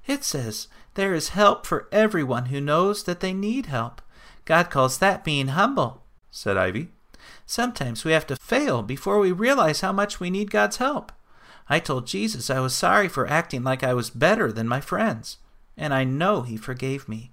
It 0.07 0.25
says, 0.25 0.69
There 0.95 1.15
is 1.15 1.31
help 1.31 1.67
for 1.67 1.89
everyone 1.93 2.47
who 2.47 2.61
knows 2.61 3.05
that 3.05 3.21
they 3.21 3.35
need 3.35 3.67
help. 3.67 4.01
God 4.45 4.71
calls 4.71 4.99
that 4.99 5.25
being 5.25 5.49
humble, 5.49 6.03
said 6.31 6.57
Ivy. 6.57 6.89
Sometimes 7.45 8.05
we 8.05 8.13
have 8.13 8.27
to 8.29 8.37
fail 8.37 8.83
before 8.83 9.19
we 9.19 9.33
realize 9.33 9.81
how 9.81 9.93
much 9.93 10.21
we 10.21 10.31
need 10.31 10.51
God's 10.51 10.77
help. 10.79 11.13
I 11.69 11.81
told 11.81 12.07
Jesus 12.07 12.49
I 12.49 12.61
was 12.61 12.75
sorry 12.75 13.09
for 13.09 13.29
acting 13.29 13.65
like 13.65 13.83
I 13.83 13.95
was 13.95 14.11
better 14.11 14.53
than 14.53 14.69
my 14.69 14.81
friends, 14.81 15.39
and 15.77 15.93
I 15.93 16.05
know 16.05 16.43
he 16.43 16.57
forgave 16.57 17.09
me. 17.09 17.33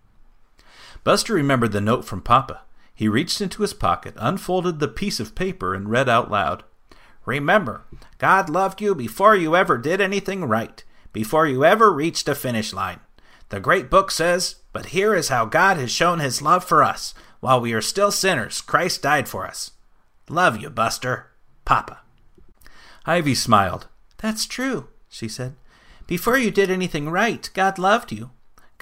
Buster 1.03 1.33
remembered 1.33 1.71
the 1.71 1.81
note 1.81 2.05
from 2.05 2.21
Papa. 2.21 2.61
He 2.95 3.07
reached 3.07 3.41
into 3.41 3.61
his 3.61 3.73
pocket, 3.73 4.13
unfolded 4.17 4.79
the 4.79 4.87
piece 4.87 5.19
of 5.19 5.35
paper, 5.35 5.73
and 5.73 5.89
read 5.89 6.07
out 6.07 6.31
loud 6.31 6.63
Remember, 7.25 7.85
God 8.17 8.49
loved 8.49 8.81
you 8.81 8.93
before 8.93 9.35
you 9.35 9.55
ever 9.55 9.77
did 9.77 10.01
anything 10.01 10.45
right, 10.45 10.83
before 11.13 11.47
you 11.47 11.63
ever 11.63 11.91
reached 11.91 12.27
a 12.27 12.35
finish 12.35 12.73
line. 12.73 12.99
The 13.49 13.59
great 13.59 13.89
book 13.89 14.11
says, 14.11 14.57
But 14.73 14.87
here 14.87 15.15
is 15.15 15.29
how 15.29 15.45
God 15.45 15.77
has 15.77 15.91
shown 15.91 16.19
his 16.19 16.41
love 16.41 16.65
for 16.65 16.83
us. 16.83 17.13
While 17.39 17.61
we 17.61 17.73
are 17.73 17.81
still 17.81 18.11
sinners, 18.11 18.61
Christ 18.61 19.01
died 19.01 19.29
for 19.29 19.45
us. 19.45 19.71
Love 20.29 20.61
you, 20.61 20.69
Buster. 20.69 21.31
Papa. 21.65 21.99
Ivy 23.05 23.35
smiled. 23.35 23.87
That's 24.17 24.45
true, 24.45 24.87
she 25.09 25.27
said. 25.27 25.55
Before 26.07 26.37
you 26.37 26.51
did 26.51 26.69
anything 26.69 27.09
right, 27.09 27.49
God 27.53 27.77
loved 27.77 28.11
you. 28.11 28.31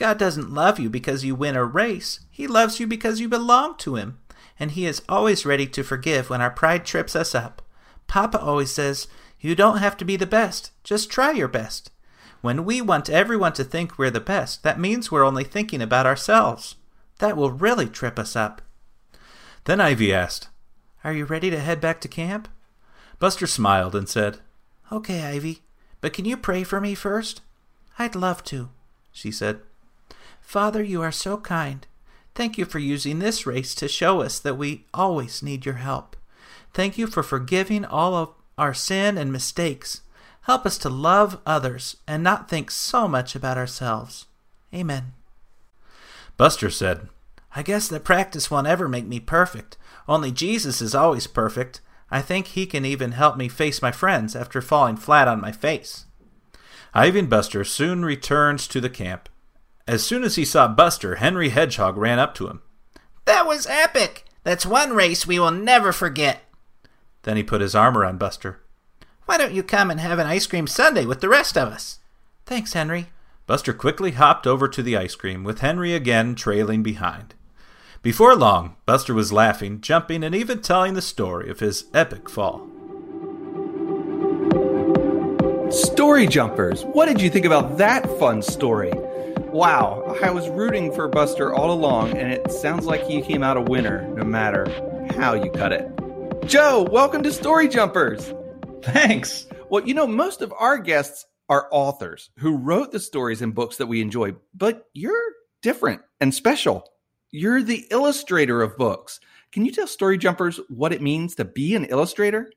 God 0.01 0.17
doesn't 0.17 0.51
love 0.51 0.79
you 0.79 0.89
because 0.89 1.23
you 1.23 1.35
win 1.35 1.55
a 1.55 1.63
race. 1.63 2.21
He 2.31 2.47
loves 2.47 2.79
you 2.79 2.87
because 2.87 3.19
you 3.19 3.29
belong 3.29 3.77
to 3.77 3.97
Him. 3.97 4.17
And 4.59 4.71
He 4.71 4.87
is 4.87 5.03
always 5.07 5.45
ready 5.45 5.67
to 5.67 5.83
forgive 5.83 6.27
when 6.27 6.41
our 6.41 6.49
pride 6.49 6.85
trips 6.85 7.15
us 7.15 7.35
up. 7.35 7.61
Papa 8.07 8.41
always 8.41 8.71
says, 8.71 9.07
You 9.39 9.53
don't 9.53 9.77
have 9.77 9.95
to 9.97 10.03
be 10.03 10.15
the 10.15 10.25
best, 10.25 10.71
just 10.83 11.11
try 11.11 11.29
your 11.29 11.47
best. 11.47 11.91
When 12.41 12.65
we 12.65 12.81
want 12.81 13.11
everyone 13.11 13.53
to 13.53 13.63
think 13.63 13.99
we're 13.99 14.09
the 14.09 14.19
best, 14.19 14.63
that 14.63 14.79
means 14.79 15.11
we're 15.11 15.23
only 15.23 15.43
thinking 15.43 15.83
about 15.83 16.07
ourselves. 16.07 16.77
That 17.19 17.37
will 17.37 17.51
really 17.51 17.87
trip 17.87 18.17
us 18.17 18.35
up. 18.35 18.63
Then 19.65 19.79
Ivy 19.79 20.11
asked, 20.11 20.47
Are 21.03 21.13
you 21.13 21.25
ready 21.25 21.51
to 21.51 21.59
head 21.59 21.79
back 21.79 22.01
to 22.01 22.07
camp? 22.07 22.47
Buster 23.19 23.45
smiled 23.45 23.93
and 23.93 24.09
said, 24.09 24.39
Okay, 24.91 25.21
Ivy, 25.21 25.61
but 26.01 26.11
can 26.11 26.25
you 26.25 26.37
pray 26.37 26.63
for 26.63 26.81
me 26.81 26.95
first? 26.95 27.41
I'd 27.99 28.15
love 28.15 28.43
to, 28.45 28.69
she 29.11 29.29
said. 29.29 29.59
Father, 30.41 30.83
you 30.83 31.01
are 31.01 31.11
so 31.11 31.37
kind. 31.37 31.87
Thank 32.35 32.57
you 32.57 32.65
for 32.65 32.79
using 32.79 33.19
this 33.19 33.45
race 33.45 33.73
to 33.75 33.87
show 33.87 34.21
us 34.21 34.39
that 34.39 34.57
we 34.57 34.85
always 34.93 35.41
need 35.43 35.65
your 35.65 35.75
help. 35.75 36.15
Thank 36.73 36.97
you 36.97 37.07
for 37.07 37.23
forgiving 37.23 37.85
all 37.85 38.15
of 38.15 38.29
our 38.57 38.73
sin 38.73 39.17
and 39.17 39.31
mistakes. 39.31 40.01
Help 40.41 40.65
us 40.65 40.77
to 40.79 40.89
love 40.89 41.39
others 41.45 41.97
and 42.07 42.23
not 42.23 42.49
think 42.49 42.71
so 42.71 43.07
much 43.07 43.35
about 43.35 43.57
ourselves. 43.57 44.25
Amen. 44.73 45.13
Buster 46.37 46.69
said, 46.69 47.09
I 47.55 47.63
guess 47.63 47.87
that 47.89 48.03
practice 48.03 48.49
won't 48.49 48.67
ever 48.67 48.87
make 48.87 49.05
me 49.05 49.19
perfect. 49.19 49.77
Only 50.07 50.31
Jesus 50.31 50.81
is 50.81 50.95
always 50.95 51.27
perfect. 51.27 51.81
I 52.09 52.21
think 52.21 52.47
he 52.47 52.65
can 52.65 52.85
even 52.85 53.11
help 53.11 53.37
me 53.37 53.49
face 53.49 53.81
my 53.81 53.91
friends 53.91 54.35
after 54.35 54.61
falling 54.61 54.97
flat 54.97 55.27
on 55.27 55.41
my 55.41 55.51
face. 55.51 56.05
Ivy 56.93 57.19
and 57.19 57.29
Buster 57.29 57.63
soon 57.63 58.03
returns 58.03 58.67
to 58.67 58.81
the 58.81 58.89
camp. 58.89 59.29
As 59.87 60.03
soon 60.03 60.23
as 60.23 60.35
he 60.35 60.45
saw 60.45 60.67
Buster, 60.67 61.15
Henry 61.15 61.49
Hedgehog 61.49 61.97
ran 61.97 62.19
up 62.19 62.35
to 62.35 62.47
him. 62.47 62.61
That 63.25 63.45
was 63.45 63.67
epic! 63.67 64.25
That's 64.43 64.65
one 64.65 64.93
race 64.93 65.27
we 65.27 65.39
will 65.39 65.51
never 65.51 65.91
forget. 65.91 66.43
Then 67.23 67.37
he 67.37 67.43
put 67.43 67.61
his 67.61 67.75
arm 67.75 67.97
around 67.97 68.19
Buster. 68.19 68.59
Why 69.25 69.37
don't 69.37 69.53
you 69.53 69.63
come 69.63 69.91
and 69.91 69.99
have 69.99 70.19
an 70.19 70.27
ice 70.27 70.47
cream 70.47 70.67
sundae 70.67 71.05
with 71.05 71.21
the 71.21 71.29
rest 71.29 71.57
of 71.57 71.69
us? 71.69 71.99
Thanks, 72.45 72.73
Henry. 72.73 73.07
Buster 73.45 73.73
quickly 73.73 74.11
hopped 74.11 74.47
over 74.47 74.67
to 74.67 74.81
the 74.81 74.97
ice 74.97 75.15
cream, 75.15 75.43
with 75.43 75.59
Henry 75.59 75.93
again 75.93 76.35
trailing 76.35 76.83
behind. 76.83 77.35
Before 78.01 78.35
long, 78.35 78.77
Buster 78.85 79.13
was 79.13 79.31
laughing, 79.31 79.81
jumping, 79.81 80.23
and 80.23 80.33
even 80.33 80.61
telling 80.61 80.95
the 80.95 81.01
story 81.01 81.49
of 81.49 81.59
his 81.59 81.85
epic 81.93 82.29
fall. 82.29 82.67
Story 85.71 86.27
Jumpers, 86.27 86.83
what 86.83 87.05
did 87.05 87.21
you 87.21 87.29
think 87.29 87.45
about 87.45 87.77
that 87.77 88.05
fun 88.19 88.41
story? 88.41 88.91
Wow, 89.51 90.15
I 90.23 90.31
was 90.31 90.47
rooting 90.47 90.93
for 90.93 91.09
Buster 91.09 91.53
all 91.53 91.73
along, 91.73 92.15
and 92.15 92.31
it 92.31 92.49
sounds 92.53 92.85
like 92.85 93.03
he 93.03 93.21
came 93.21 93.43
out 93.43 93.57
a 93.57 93.61
winner 93.61 94.07
no 94.15 94.23
matter 94.23 94.65
how 95.17 95.33
you 95.33 95.51
cut 95.51 95.73
it. 95.73 95.91
Joe, 96.45 96.87
welcome 96.89 97.21
to 97.23 97.33
Story 97.33 97.67
Jumpers. 97.67 98.33
Thanks. 98.81 99.47
Well, 99.69 99.85
you 99.85 99.93
know, 99.93 100.07
most 100.07 100.41
of 100.41 100.53
our 100.57 100.77
guests 100.77 101.25
are 101.49 101.67
authors 101.69 102.29
who 102.37 102.55
wrote 102.55 102.93
the 102.93 102.99
stories 103.01 103.41
and 103.41 103.53
books 103.53 103.75
that 103.75 103.87
we 103.87 103.99
enjoy, 103.99 104.35
but 104.53 104.85
you're 104.93 105.33
different 105.61 106.01
and 106.21 106.33
special. 106.33 106.85
You're 107.31 107.61
the 107.61 107.85
illustrator 107.91 108.61
of 108.61 108.77
books. 108.77 109.19
Can 109.51 109.65
you 109.65 109.73
tell 109.73 109.85
Story 109.85 110.17
Jumpers 110.17 110.61
what 110.69 110.93
it 110.93 111.01
means 111.01 111.35
to 111.35 111.43
be 111.43 111.75
an 111.75 111.83
illustrator? 111.83 112.49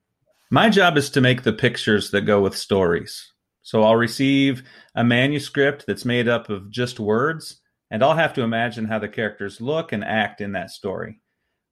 My 0.49 0.71
job 0.71 0.97
is 0.97 1.11
to 1.11 1.21
make 1.21 1.43
the 1.43 1.53
pictures 1.53 2.13
that 2.13 2.21
go 2.21 2.41
with 2.41 2.57
stories. 2.57 3.33
So 3.64 3.83
I'll 3.83 3.97
receive 3.97 4.62
a 4.94 5.02
manuscript 5.02 5.87
that's 5.87 6.04
made 6.04 6.28
up 6.28 6.50
of 6.50 6.71
just 6.71 7.00
words, 7.00 7.61
and 7.90 8.04
I'll 8.04 8.14
have 8.14 8.35
to 8.35 8.42
imagine 8.42 8.85
how 8.85 8.99
the 8.99 9.09
characters 9.09 9.59
look 9.61 9.90
and 9.90 10.04
act 10.04 10.42
in 10.42 10.52
that 10.52 10.71
story. 10.71 11.21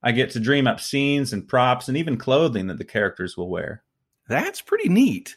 I 0.02 0.12
get 0.12 0.30
to 0.30 0.40
dream 0.40 0.66
up 0.66 0.80
scenes 0.80 1.34
and 1.34 1.46
props 1.46 1.88
and 1.88 1.96
even 1.96 2.16
clothing 2.16 2.66
that 2.68 2.78
the 2.78 2.84
characters 2.84 3.36
will 3.36 3.50
wear. 3.50 3.84
That's 4.26 4.62
pretty 4.62 4.88
neat. 4.88 5.36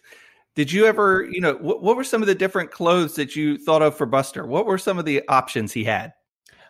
Did 0.55 0.71
you 0.71 0.85
ever, 0.85 1.27
you 1.29 1.41
know, 1.41 1.55
what, 1.55 1.83
what 1.83 1.97
were 1.97 2.05
some 2.05 2.21
of 2.21 2.27
the 2.27 2.33
different 2.33 2.71
clothes 2.71 3.15
that 3.15 3.35
you 3.35 3.57
thought 3.57 3.81
of 3.81 3.97
for 3.97 4.05
Buster? 4.05 4.47
What 4.47 4.65
were 4.65 4.77
some 4.77 4.97
of 4.97 5.03
the 5.03 5.27
options 5.27 5.74
he 5.74 5.83
had? 5.83 6.13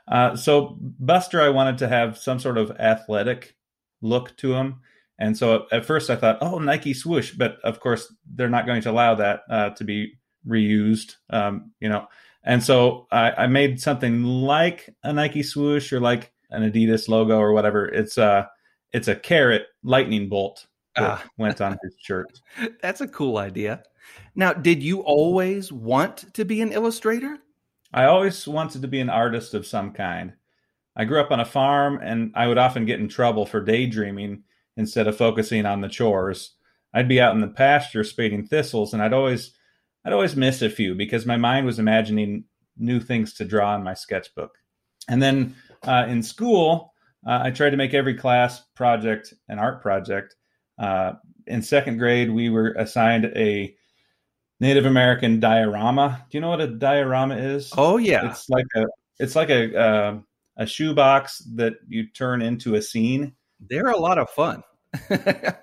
Uh, 0.07 0.35
so 0.35 0.77
Buster, 0.79 1.41
I 1.41 1.49
wanted 1.49 1.77
to 1.77 1.87
have 1.87 2.17
some 2.17 2.39
sort 2.39 2.57
of 2.57 2.71
athletic 2.71 3.55
look 4.01 4.35
to 4.37 4.55
him. 4.55 4.79
And 5.17 5.37
so 5.37 5.65
at 5.71 5.85
first 5.85 6.09
I 6.09 6.15
thought, 6.15 6.39
oh, 6.41 6.59
Nike 6.59 6.93
swoosh, 6.93 7.31
but 7.31 7.57
of 7.63 7.79
course 7.79 8.13
they're 8.33 8.49
not 8.49 8.65
going 8.65 8.81
to 8.81 8.91
allow 8.91 9.15
that 9.15 9.41
uh, 9.49 9.69
to 9.71 9.83
be 9.83 10.13
reused, 10.47 11.15
um, 11.29 11.71
you 11.79 11.89
know. 11.89 12.07
And 12.43 12.61
so 12.61 13.07
I, 13.11 13.31
I, 13.31 13.47
made 13.47 13.81
something 13.81 14.23
like 14.23 14.93
a 15.03 15.11
Nike 15.11 15.41
swoosh 15.41 15.91
or 15.91 15.99
like 15.99 16.31
an 16.51 16.69
Adidas 16.69 17.09
logo 17.09 17.39
or 17.39 17.53
whatever. 17.53 17.87
It's 17.87 18.17
a 18.17 18.49
it's 18.91 19.07
a 19.07 19.15
carrot 19.15 19.65
lightning 19.83 20.29
bolt 20.29 20.67
that 20.95 21.03
ah. 21.03 21.23
went 21.37 21.59
on 21.59 21.77
his 21.83 21.95
shirt. 21.99 22.39
That's 22.81 23.01
a 23.01 23.07
cool 23.07 23.37
idea. 23.37 23.83
Now, 24.35 24.53
did 24.53 24.83
you 24.83 24.99
always 24.99 25.71
want 25.71 26.33
to 26.33 26.45
be 26.45 26.61
an 26.61 26.71
illustrator? 26.71 27.39
I 27.93 28.05
always 28.05 28.47
wanted 28.47 28.81
to 28.83 28.87
be 28.87 28.99
an 28.99 29.09
artist 29.09 29.53
of 29.53 29.65
some 29.65 29.91
kind. 29.91 30.33
I 30.95 31.05
grew 31.05 31.19
up 31.19 31.31
on 31.31 31.39
a 31.39 31.45
farm 31.45 31.99
and 32.01 32.31
I 32.35 32.47
would 32.47 32.57
often 32.57 32.85
get 32.85 32.99
in 32.99 33.09
trouble 33.09 33.45
for 33.45 33.61
daydreaming 33.61 34.43
instead 34.77 35.07
of 35.07 35.17
focusing 35.17 35.65
on 35.65 35.81
the 35.81 35.89
chores. 35.89 36.55
I'd 36.93 37.09
be 37.09 37.19
out 37.19 37.33
in 37.33 37.41
the 37.41 37.47
pasture 37.47 38.03
spading 38.03 38.47
thistles 38.47 38.93
and 38.93 39.01
I'd 39.01 39.13
always 39.13 39.51
I'd 40.05 40.13
always 40.13 40.35
miss 40.35 40.61
a 40.61 40.69
few 40.69 40.95
because 40.95 41.25
my 41.25 41.37
mind 41.37 41.65
was 41.65 41.79
imagining 41.79 42.45
new 42.77 42.99
things 42.99 43.33
to 43.35 43.45
draw 43.45 43.75
in 43.75 43.83
my 43.83 43.93
sketchbook. 43.93 44.57
And 45.07 45.21
then 45.21 45.55
uh, 45.83 46.05
in 46.07 46.21
school, 46.21 46.93
uh, 47.25 47.39
I 47.43 47.51
tried 47.51 47.71
to 47.71 47.77
make 47.77 47.93
every 47.93 48.13
class 48.13 48.61
project 48.75 49.33
an 49.49 49.59
art 49.59 49.81
project. 49.81 50.35
Uh, 50.77 51.13
in 51.47 51.61
second 51.61 51.97
grade, 51.97 52.29
we 52.29 52.49
were 52.49 52.73
assigned 52.73 53.25
a 53.35 53.75
Native 54.59 54.85
American 54.85 55.39
diorama. 55.39 56.25
Do 56.29 56.37
you 56.37 56.41
know 56.41 56.49
what 56.49 56.61
a 56.61 56.67
diorama 56.67 57.35
is? 57.35 57.71
Oh 57.75 57.97
yeah, 57.97 58.29
it's 58.29 58.49
like 58.49 58.65
a 58.75 58.85
it's 59.19 59.35
like 59.35 59.49
a 59.49 59.77
uh, 59.77 60.19
a 60.57 60.65
shoebox 60.65 61.39
that 61.55 61.73
you 61.87 62.07
turn 62.07 62.41
into 62.41 62.75
a 62.75 62.81
scene. 62.81 63.33
They're 63.59 63.89
a 63.89 63.97
lot 63.97 64.17
of 64.17 64.29
fun. 64.29 64.63
it, 65.09 65.55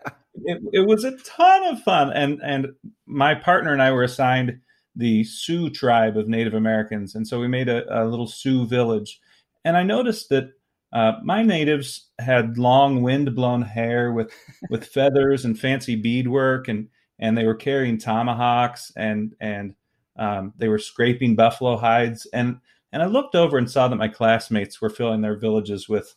it 0.72 0.86
was 0.86 1.04
a 1.04 1.16
ton 1.18 1.64
of 1.64 1.82
fun, 1.82 2.12
and 2.12 2.40
and 2.42 2.68
my 3.06 3.34
partner 3.34 3.72
and 3.72 3.82
I 3.82 3.92
were 3.92 4.02
assigned 4.02 4.60
the 4.94 5.24
Sioux 5.24 5.70
tribe 5.70 6.16
of 6.16 6.28
Native 6.28 6.54
Americans, 6.54 7.14
and 7.14 7.26
so 7.26 7.40
we 7.40 7.48
made 7.48 7.68
a, 7.68 8.02
a 8.02 8.04
little 8.04 8.26
Sioux 8.26 8.66
village. 8.66 9.20
And 9.64 9.76
I 9.76 9.84
noticed 9.84 10.28
that 10.30 10.50
uh, 10.92 11.12
my 11.22 11.42
natives 11.42 12.10
had 12.18 12.58
long 12.58 13.02
wind-blown 13.02 13.62
hair 13.62 14.12
with 14.12 14.32
with 14.70 14.86
feathers 14.86 15.44
and 15.44 15.58
fancy 15.58 15.96
beadwork, 15.96 16.68
and 16.68 16.88
and 17.18 17.38
they 17.38 17.46
were 17.46 17.54
carrying 17.54 17.98
tomahawks 17.98 18.92
and 18.96 19.34
and 19.40 19.74
um, 20.16 20.52
they 20.58 20.68
were 20.68 20.78
scraping 20.78 21.34
buffalo 21.36 21.78
hides 21.78 22.26
and 22.34 22.58
and 22.92 23.02
I 23.02 23.06
looked 23.06 23.34
over 23.34 23.56
and 23.56 23.70
saw 23.70 23.88
that 23.88 23.96
my 23.96 24.08
classmates 24.08 24.80
were 24.82 24.90
filling 24.90 25.22
their 25.22 25.38
villages 25.38 25.88
with 25.88 26.14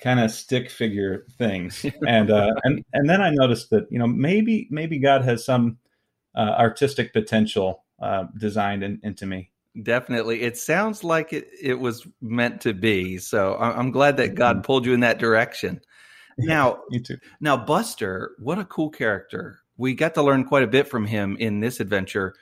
kind 0.00 0.20
of 0.20 0.30
stick 0.30 0.70
figure 0.70 1.26
things 1.38 1.84
and 2.06 2.30
uh, 2.30 2.52
and 2.64 2.84
and 2.92 3.08
then 3.08 3.20
I 3.20 3.30
noticed 3.30 3.70
that 3.70 3.86
you 3.90 3.98
know 3.98 4.06
maybe 4.06 4.68
maybe 4.70 4.98
God 4.98 5.24
has 5.24 5.44
some 5.44 5.78
uh, 6.34 6.54
artistic 6.58 7.12
potential 7.12 7.84
uh, 8.00 8.24
designed 8.38 8.82
in, 8.82 9.00
into 9.02 9.26
me. 9.26 9.50
Definitely, 9.82 10.42
it 10.42 10.56
sounds 10.56 11.04
like 11.04 11.32
it 11.32 11.48
it 11.60 11.78
was 11.78 12.06
meant 12.20 12.62
to 12.62 12.72
be. 12.72 13.18
So 13.18 13.56
I'm 13.56 13.90
glad 13.90 14.16
that 14.18 14.34
God 14.34 14.56
mm-hmm. 14.56 14.62
pulled 14.62 14.86
you 14.86 14.94
in 14.94 15.00
that 15.00 15.18
direction. 15.18 15.80
Now, 16.38 16.82
you 16.90 17.00
too. 17.00 17.16
Now, 17.40 17.56
Buster, 17.56 18.32
what 18.38 18.58
a 18.58 18.64
cool 18.66 18.90
character! 18.90 19.60
we 19.76 19.94
got 19.94 20.14
to 20.14 20.22
learn 20.22 20.44
quite 20.44 20.62
a 20.62 20.68
bit 20.68 20.88
from 20.88 21.06
him 21.06 21.36
in 21.38 21.60
this 21.60 21.80
adventure. 21.80 22.34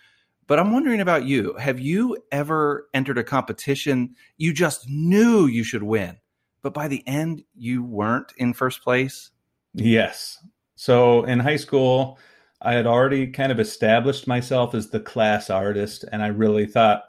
But 0.46 0.58
I'm 0.58 0.72
wondering 0.72 1.00
about 1.00 1.24
you. 1.24 1.54
Have 1.54 1.80
you 1.80 2.18
ever 2.30 2.88
entered 2.92 3.18
a 3.18 3.24
competition 3.24 4.14
you 4.36 4.52
just 4.52 4.88
knew 4.88 5.46
you 5.46 5.64
should 5.64 5.82
win, 5.82 6.18
but 6.64 6.74
by 6.74 6.88
the 6.88 7.06
end 7.06 7.44
you 7.54 7.84
weren't 7.84 8.32
in 8.38 8.54
first 8.54 8.82
place? 8.82 9.30
Yes. 9.74 10.38
So 10.74 11.22
in 11.24 11.38
high 11.38 11.58
school, 11.58 12.18
I 12.62 12.72
had 12.72 12.86
already 12.86 13.26
kind 13.26 13.52
of 13.52 13.60
established 13.60 14.26
myself 14.26 14.74
as 14.74 14.88
the 14.88 14.98
class 14.98 15.50
artist, 15.50 16.06
and 16.10 16.22
I 16.22 16.28
really 16.28 16.66
thought 16.66 17.04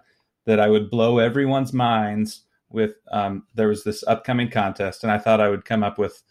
that 0.46 0.60
I 0.60 0.68
would 0.68 0.92
blow 0.92 1.20
everyone's 1.20 1.72
minds 1.72 2.44
with. 2.70 2.96
Um, 3.12 3.48
there 3.56 3.70
was 3.70 3.86
this 3.86 4.04
upcoming 4.06 4.52
contest, 4.52 5.04
and 5.04 5.12
I 5.12 5.18
thought 5.18 5.40
I 5.40 5.50
would 5.50 5.64
come 5.64 5.84
up 5.84 5.98
with 5.98 6.22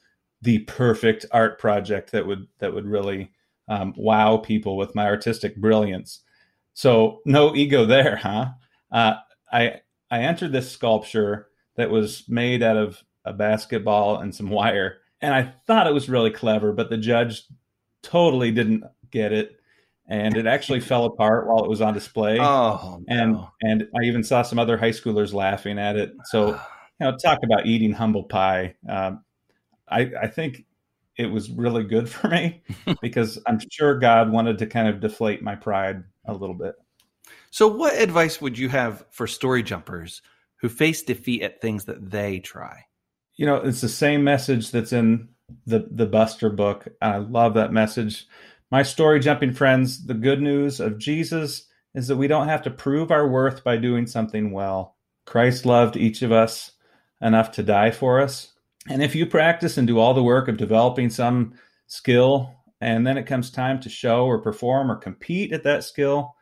the 0.43 0.59
perfect 0.61 1.25
art 1.33 1.59
project 1.59 2.13
that 2.13 2.27
would 2.27 2.47
that 2.59 2.75
would 2.75 2.87
really 2.87 3.33
um, 3.69 3.95
wow 3.97 4.37
people 4.37 4.77
with 4.77 4.95
my 4.95 5.07
artistic 5.07 5.57
brilliance. 5.57 6.21
So 6.75 7.23
no 7.25 7.57
ego 7.57 7.87
there, 7.87 8.17
huh? 8.17 8.49
Uh, 8.93 9.15
I 9.51 9.81
I 10.11 10.21
entered 10.21 10.53
this 10.53 10.71
sculpture 10.71 11.49
that 11.77 11.91
was 11.91 12.25
made 12.29 12.63
out 12.63 12.77
of 12.77 13.03
a 13.25 13.33
basketball 13.33 14.19
and 14.19 14.35
some 14.35 14.51
wire, 14.51 14.99
and 15.21 15.35
I 15.35 15.53
thought 15.67 15.87
it 15.87 15.95
was 15.95 16.09
really 16.09 16.31
clever, 16.31 16.73
but 16.73 16.91
the 16.91 16.97
judge 16.97 17.43
totally 18.03 18.51
didn't 18.51 18.85
get 19.11 19.33
it, 19.33 19.59
and 20.07 20.37
it 20.37 20.47
actually 20.47 20.81
fell 20.93 21.05
apart 21.05 21.47
while 21.47 21.65
it 21.65 21.71
was 21.71 21.81
on 21.81 21.95
display. 21.95 22.39
Oh, 22.41 23.03
and 23.09 23.33
no. 23.33 23.51
and 23.63 23.89
I 23.99 24.05
even 24.05 24.23
saw 24.23 24.43
some 24.43 24.59
other 24.59 24.77
high 24.77 24.91
schoolers 24.91 25.33
laughing 25.33 25.79
at 25.79 25.97
it. 25.97 26.13
So 26.27 26.49
you 27.01 27.07
know, 27.07 27.17
talk 27.17 27.41
about 27.43 27.67
eating 27.67 27.93
humble 27.93 28.25
pie. 28.25 28.75
Um, 28.89 29.25
I 29.89 30.11
I 30.23 30.27
think 30.29 30.65
it 31.17 31.27
was 31.27 31.51
really 31.51 31.85
good 31.85 32.09
for 32.11 32.29
me 32.29 32.63
because 33.01 33.39
I'm 33.47 33.61
sure 33.71 33.99
God 33.99 34.31
wanted 34.31 34.59
to 34.59 34.67
kind 34.67 34.89
of 34.89 35.01
deflate 35.01 35.43
my 35.43 35.55
pride 35.55 36.03
a 36.27 36.33
little 36.33 36.57
bit. 36.57 36.75
So, 37.51 37.69
what 37.69 37.95
advice 37.95 38.41
would 38.41 38.59
you 38.59 38.69
have 38.71 39.05
for 39.11 39.27
story 39.27 39.63
jumpers 39.63 40.23
who 40.57 40.69
face 40.69 41.03
defeat 41.03 41.43
at 41.43 41.61
things 41.61 41.85
that 41.85 42.11
they 42.11 42.41
try? 42.41 42.85
You 43.37 43.47
know, 43.47 43.57
it's 43.57 43.81
the 43.81 43.89
same 43.89 44.25
message 44.25 44.71
that's 44.71 44.93
in 44.93 45.29
the 45.67 45.89
the 45.91 46.07
Buster 46.07 46.51
book. 46.51 46.89
I 47.03 47.19
love 47.19 47.55
that 47.55 47.73
message. 47.73 48.27
My 48.71 48.83
story 48.83 49.21
jumping 49.21 49.53
friends, 49.53 50.07
the 50.07 50.15
good 50.15 50.41
news 50.41 50.81
of 50.81 50.99
Jesus 50.99 51.67
is 51.95 52.09
that 52.09 52.17
we 52.17 52.27
don't 52.27 52.49
have 52.49 52.63
to 52.63 52.71
prove 52.71 53.11
our 53.11 53.29
worth 53.29 53.63
by 53.63 53.77
doing 53.77 54.07
something 54.07 54.51
well. 54.51 54.97
Christ 55.27 55.65
loved 55.65 55.97
each 55.97 56.23
of 56.23 56.33
us 56.33 56.73
enough 57.21 57.53
to 57.53 57.63
die 57.63 57.91
for 57.91 58.21
us. 58.21 58.53
And 58.89 59.03
if 59.03 59.15
you 59.15 59.27
practice 59.27 59.79
and 59.79 59.87
do 59.87 59.99
all 59.99 60.13
the 60.13 60.23
work 60.23 60.49
of 60.49 60.57
developing 60.57 61.09
some 61.09 61.55
skill, 61.87 62.55
and 62.81 63.07
then 63.07 63.17
it 63.17 63.27
comes 63.27 63.51
time 63.51 63.81
to 63.81 63.89
show 63.89 64.27
or 64.27 64.43
perform 64.43 64.91
or 64.91 64.97
compete 64.97 65.53
at 65.53 65.65
that 65.65 65.85
skill, 65.85 66.35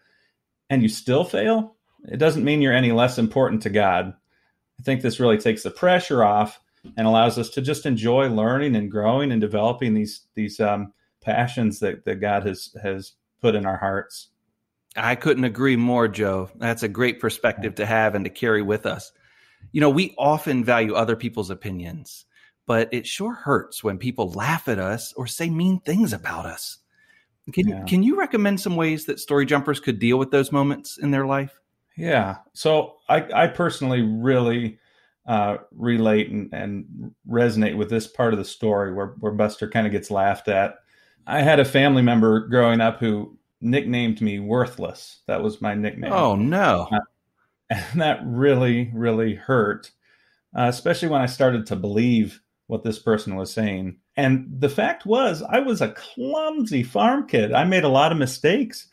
and 0.68 0.82
you 0.82 0.88
still 0.88 1.24
fail, 1.24 1.76
it 2.08 2.16
doesn't 2.16 2.44
mean 2.44 2.62
you're 2.62 2.72
any 2.72 2.90
less 2.90 3.18
important 3.18 3.62
to 3.62 3.70
God. 3.70 4.14
I 4.80 4.82
think 4.82 5.02
this 5.02 5.20
really 5.20 5.38
takes 5.38 5.62
the 5.62 5.70
pressure 5.70 6.24
off 6.24 6.60
and 6.96 7.06
allows 7.06 7.38
us 7.38 7.48
to 7.50 7.62
just 7.62 7.86
enjoy 7.86 8.28
learning 8.28 8.76
and 8.76 8.90
growing 8.90 9.32
and 9.32 9.40
developing 9.40 9.94
these 9.94 10.26
these 10.34 10.60
um, 10.60 10.92
passions 11.20 11.80
that, 11.80 12.04
that 12.04 12.16
God 12.16 12.46
has 12.46 12.74
has 12.82 13.12
put 13.40 13.54
in 13.54 13.66
our 13.66 13.76
hearts. 13.76 14.28
I 14.96 15.14
couldn't 15.14 15.44
agree 15.44 15.76
more, 15.76 16.06
Joe. 16.06 16.50
That's 16.56 16.82
a 16.82 16.88
great 16.88 17.18
perspective 17.18 17.74
to 17.76 17.86
have 17.86 18.14
and 18.14 18.24
to 18.24 18.30
carry 18.30 18.62
with 18.62 18.84
us. 18.84 19.12
You 19.72 19.80
know, 19.80 19.90
we 19.90 20.14
often 20.18 20.64
value 20.64 20.94
other 20.94 21.16
people's 21.16 21.48
opinions, 21.50 22.26
but 22.66 22.92
it 22.92 23.06
sure 23.06 23.32
hurts 23.32 23.82
when 23.82 23.96
people 23.96 24.32
laugh 24.32 24.68
at 24.68 24.78
us 24.78 25.12
or 25.14 25.26
say 25.26 25.48
mean 25.48 25.80
things 25.80 26.12
about 26.12 26.44
us. 26.44 26.78
Can 27.52 27.68
Yeah. 27.68 27.84
can 27.84 28.02
you 28.02 28.18
recommend 28.18 28.60
some 28.60 28.76
ways 28.76 29.06
that 29.06 29.18
story 29.18 29.46
jumpers 29.46 29.80
could 29.80 29.98
deal 29.98 30.18
with 30.18 30.30
those 30.30 30.52
moments 30.52 30.98
in 30.98 31.10
their 31.10 31.26
life? 31.26 31.58
Yeah. 31.96 32.36
So 32.52 32.96
I, 33.08 33.44
I 33.44 33.46
personally 33.48 34.02
really 34.02 34.78
uh, 35.26 35.58
relate 35.72 36.30
and, 36.30 36.52
and 36.52 37.14
resonate 37.28 37.76
with 37.76 37.90
this 37.90 38.06
part 38.06 38.32
of 38.32 38.38
the 38.38 38.44
story 38.44 38.92
where, 38.92 39.14
where 39.20 39.32
Buster 39.32 39.68
kind 39.68 39.86
of 39.86 39.92
gets 39.92 40.10
laughed 40.10 40.48
at. 40.48 40.76
I 41.26 41.42
had 41.42 41.60
a 41.60 41.64
family 41.64 42.02
member 42.02 42.48
growing 42.48 42.80
up 42.80 42.98
who 42.98 43.38
nicknamed 43.60 44.20
me 44.20 44.40
Worthless. 44.40 45.20
That 45.26 45.42
was 45.42 45.62
my 45.62 45.74
nickname. 45.74 46.12
Oh 46.12 46.34
no. 46.34 46.88
And 47.70 47.80
that 48.00 48.20
really, 48.24 48.90
really 48.92 49.34
hurt, 49.34 49.90
uh, 50.56 50.66
especially 50.68 51.08
when 51.08 51.22
I 51.22 51.26
started 51.26 51.66
to 51.66 51.76
believe 51.76 52.40
what 52.66 52.82
this 52.82 52.98
person 52.98 53.36
was 53.36 53.52
saying. 53.52 53.98
And 54.16 54.46
the 54.58 54.68
fact 54.68 55.06
was, 55.06 55.42
I 55.42 55.60
was 55.60 55.80
a 55.80 55.92
clumsy 55.92 56.82
farm 56.82 57.26
kid. 57.26 57.52
I 57.52 57.64
made 57.64 57.84
a 57.84 57.88
lot 57.88 58.12
of 58.12 58.18
mistakes. 58.18 58.88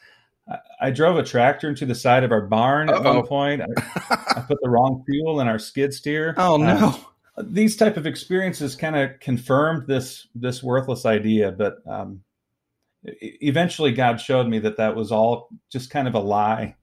I, 0.81 0.89
drove 0.91 1.17
a 1.17 1.23
tractor 1.23 1.69
into 1.69 1.85
the 1.85 1.95
side 1.95 2.23
of 2.23 2.31
our 2.31 2.41
barn 2.41 2.89
at 2.89 2.95
Uh-oh. 2.95 3.15
one 3.19 3.27
point. 3.27 3.62
I, 3.62 3.65
I 4.38 4.41
put 4.47 4.57
the 4.62 4.69
wrong 4.69 5.03
fuel 5.05 5.41
in 5.41 5.47
our 5.47 5.59
skid 5.59 5.93
steer. 5.93 6.33
Oh 6.38 6.57
no. 6.57 6.99
Uh, 7.38 7.43
these 7.45 7.75
type 7.77 7.97
of 7.97 8.07
experiences 8.07 8.75
kind 8.75 8.95
of 8.95 9.19
confirmed 9.19 9.88
this 9.88 10.27
this 10.35 10.63
worthless 10.63 11.05
idea, 11.05 11.51
but 11.51 11.77
um, 11.88 12.21
eventually 13.03 13.91
God 13.91 14.19
showed 14.19 14.47
me 14.47 14.59
that 14.59 14.77
that 14.77 14.95
was 14.95 15.12
all 15.12 15.49
just 15.71 15.89
kind 15.89 16.07
of 16.07 16.15
a 16.15 16.19
lie. 16.19 16.75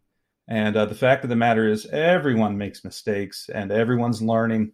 And 0.48 0.76
uh, 0.76 0.86
the 0.86 0.94
fact 0.94 1.24
of 1.24 1.30
the 1.30 1.36
matter 1.36 1.68
is, 1.68 1.86
everyone 1.86 2.56
makes 2.56 2.84
mistakes, 2.84 3.50
and 3.52 3.72
everyone's 3.72 4.22
learning. 4.22 4.72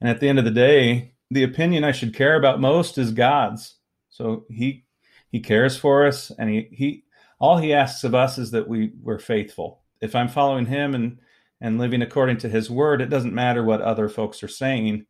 And 0.00 0.10
at 0.10 0.20
the 0.20 0.28
end 0.28 0.38
of 0.38 0.44
the 0.44 0.50
day, 0.50 1.14
the 1.30 1.42
opinion 1.42 1.84
I 1.84 1.92
should 1.92 2.14
care 2.14 2.36
about 2.36 2.60
most 2.60 2.98
is 2.98 3.12
God's. 3.12 3.76
So 4.10 4.44
He 4.50 4.84
He 5.30 5.40
cares 5.40 5.76
for 5.76 6.06
us, 6.06 6.30
and 6.38 6.50
He 6.50 6.68
He 6.70 7.04
all 7.38 7.58
He 7.58 7.72
asks 7.72 8.04
of 8.04 8.14
us 8.14 8.38
is 8.38 8.50
that 8.52 8.68
we 8.68 8.92
we're 9.02 9.18
faithful. 9.18 9.80
If 10.00 10.14
I'm 10.14 10.28
following 10.28 10.66
Him 10.66 10.94
and 10.94 11.18
and 11.60 11.78
living 11.78 12.02
according 12.02 12.36
to 12.38 12.48
His 12.48 12.70
word, 12.70 13.00
it 13.00 13.08
doesn't 13.10 13.34
matter 13.34 13.64
what 13.64 13.80
other 13.80 14.08
folks 14.08 14.42
are 14.42 14.48
saying. 14.48 15.06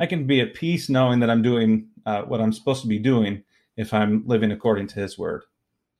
I 0.00 0.06
can 0.06 0.26
be 0.26 0.40
at 0.40 0.54
peace 0.54 0.88
knowing 0.88 1.20
that 1.20 1.30
I'm 1.30 1.42
doing 1.42 1.88
uh, 2.06 2.22
what 2.22 2.40
I'm 2.40 2.52
supposed 2.52 2.82
to 2.82 2.88
be 2.88 2.98
doing 2.98 3.42
if 3.76 3.92
I'm 3.94 4.22
living 4.26 4.52
according 4.52 4.86
to 4.88 5.00
His 5.00 5.18
word. 5.18 5.42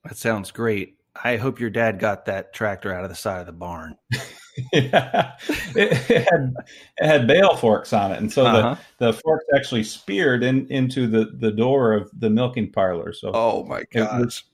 That 0.04 0.16
sounds 0.16 0.50
great. 0.50 0.96
I 1.24 1.37
hope 1.37 1.59
your 1.59 1.70
dad 1.70 1.98
got 1.98 2.26
that 2.26 2.52
tractor 2.52 2.92
out 2.94 3.02
of 3.02 3.11
the 3.11 3.16
side 3.16 3.40
of 3.40 3.46
the 3.46 3.52
barn. 3.52 3.96
yeah, 4.72 5.33
it, 5.74 6.11
it 6.11 6.28
had 6.31 6.54
it 6.98 7.07
had 7.07 7.26
bale 7.26 7.57
forks 7.57 7.92
on 7.92 8.12
it, 8.12 8.18
and 8.18 8.33
so 8.33 8.44
Uh-huh. 8.46 8.76
the, 8.98 9.07
the 9.07 9.12
forks 9.14 9.44
actually 9.57 9.85
speared 9.85 10.42
in 10.44 10.66
into 10.68 11.07
the 11.07 11.33
the 11.38 11.50
door 11.50 11.92
of 11.92 12.11
the 12.18 12.31
milking 12.31 12.70
parlor. 12.70 13.12
So 13.12 13.31
Oh 13.35 13.64
my 13.64 13.81
it 13.90 14.00
was 14.00 14.44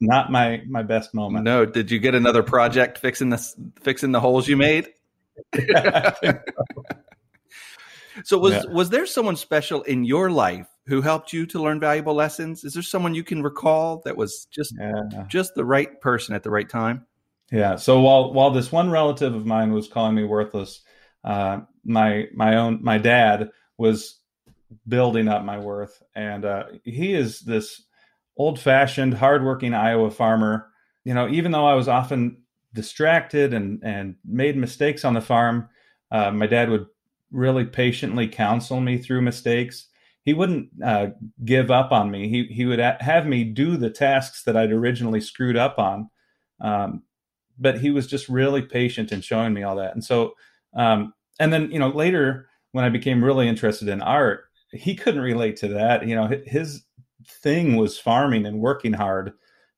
not 0.00 0.30
my 0.30 0.62
my 0.68 0.82
best 0.82 1.14
moment. 1.14 1.44
No, 1.44 1.64
did 1.66 1.90
you 1.90 1.98
get 1.98 2.14
another 2.14 2.42
project 2.42 2.98
fixing 2.98 3.30
this 3.30 3.54
fixing 3.82 4.12
the 4.12 4.20
holes 4.20 4.48
you 4.48 4.56
made? 4.56 4.88
So 8.24 8.38
was 8.38 8.52
Yeah. 8.52 8.64
was 8.72 8.90
there 8.90 9.06
someone 9.06 9.36
special 9.36 9.82
in 9.82 10.04
your 10.04 10.30
life 10.30 10.68
who 10.86 11.00
helped 11.00 11.32
you 11.32 11.46
to 11.46 11.62
learn 11.62 11.80
valuable 11.80 12.14
lessons? 12.14 12.64
Is 12.64 12.74
there 12.74 12.82
someone 12.82 13.14
you 13.14 13.24
can 13.24 13.42
recall 13.42 14.02
that 14.04 14.16
was 14.16 14.46
just 14.50 14.74
yeah. 14.78 15.24
just 15.28 15.54
the 15.54 15.64
right 15.64 16.00
person 16.00 16.34
at 16.34 16.42
the 16.42 16.50
right 16.50 16.68
time? 16.68 17.06
Yeah. 17.50 17.76
So 17.76 18.00
while 18.00 18.32
while 18.32 18.50
this 18.50 18.72
one 18.72 18.90
relative 18.90 19.34
of 19.34 19.46
mine 19.46 19.72
was 19.72 19.88
calling 19.88 20.14
me 20.14 20.24
worthless, 20.24 20.82
uh, 21.24 21.60
my 21.84 22.26
my 22.34 22.56
own 22.56 22.80
my 22.82 22.98
dad 22.98 23.50
was 23.78 24.18
building 24.86 25.28
up 25.28 25.44
my 25.44 25.58
worth, 25.58 26.02
and 26.14 26.44
uh, 26.44 26.64
he 26.84 27.12
is 27.12 27.40
this 27.40 27.82
old 28.40 28.58
fashioned, 28.58 29.12
hardworking 29.12 29.74
Iowa 29.74 30.10
farmer. 30.10 30.66
You 31.04 31.12
know, 31.12 31.28
even 31.28 31.52
though 31.52 31.66
I 31.66 31.74
was 31.74 31.88
often 31.88 32.38
distracted 32.72 33.52
and 33.52 33.80
and 33.84 34.16
made 34.24 34.56
mistakes 34.56 35.04
on 35.04 35.12
the 35.12 35.20
farm, 35.20 35.68
uh, 36.10 36.30
my 36.30 36.46
dad 36.46 36.70
would 36.70 36.86
really 37.30 37.66
patiently 37.66 38.26
counsel 38.28 38.80
me 38.80 38.96
through 38.96 39.20
mistakes. 39.20 39.88
He 40.22 40.32
wouldn't 40.32 40.68
uh, 40.82 41.08
give 41.44 41.70
up 41.70 41.92
on 41.92 42.10
me. 42.10 42.28
He 42.30 42.44
he 42.44 42.64
would 42.64 42.78
have 42.78 43.26
me 43.26 43.44
do 43.44 43.76
the 43.76 43.90
tasks 43.90 44.44
that 44.44 44.56
I'd 44.56 44.72
originally 44.72 45.20
screwed 45.20 45.58
up 45.58 45.78
on. 45.78 46.08
Um, 46.62 47.02
but 47.58 47.78
he 47.78 47.90
was 47.90 48.06
just 48.06 48.30
really 48.30 48.62
patient 48.62 49.12
in 49.12 49.20
showing 49.20 49.52
me 49.52 49.64
all 49.64 49.76
that. 49.76 49.92
And 49.92 50.02
so, 50.02 50.32
um, 50.74 51.12
and 51.38 51.52
then, 51.52 51.70
you 51.70 51.78
know, 51.78 51.90
later 51.90 52.48
when 52.72 52.86
I 52.86 52.88
became 52.88 53.22
really 53.22 53.48
interested 53.48 53.88
in 53.88 54.00
art, 54.00 54.44
he 54.72 54.94
couldn't 54.94 55.20
relate 55.20 55.56
to 55.56 55.68
that. 55.68 56.06
You 56.06 56.14
know, 56.14 56.30
his 56.46 56.84
thing 57.42 57.76
was 57.76 57.98
farming 57.98 58.46
and 58.46 58.60
working 58.60 58.92
hard. 58.92 59.32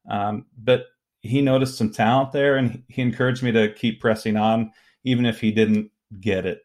Um, 0.08 0.46
but 0.58 0.86
he 1.20 1.40
noticed 1.40 1.78
some 1.78 1.92
talent 1.92 2.32
there 2.32 2.56
and 2.56 2.82
he 2.88 3.02
encouraged 3.02 3.42
me 3.42 3.52
to 3.52 3.72
keep 3.72 4.00
pressing 4.00 4.36
on, 4.36 4.72
even 5.04 5.24
if 5.24 5.40
he 5.40 5.52
didn't 5.52 5.90
get 6.20 6.46
it. 6.46 6.62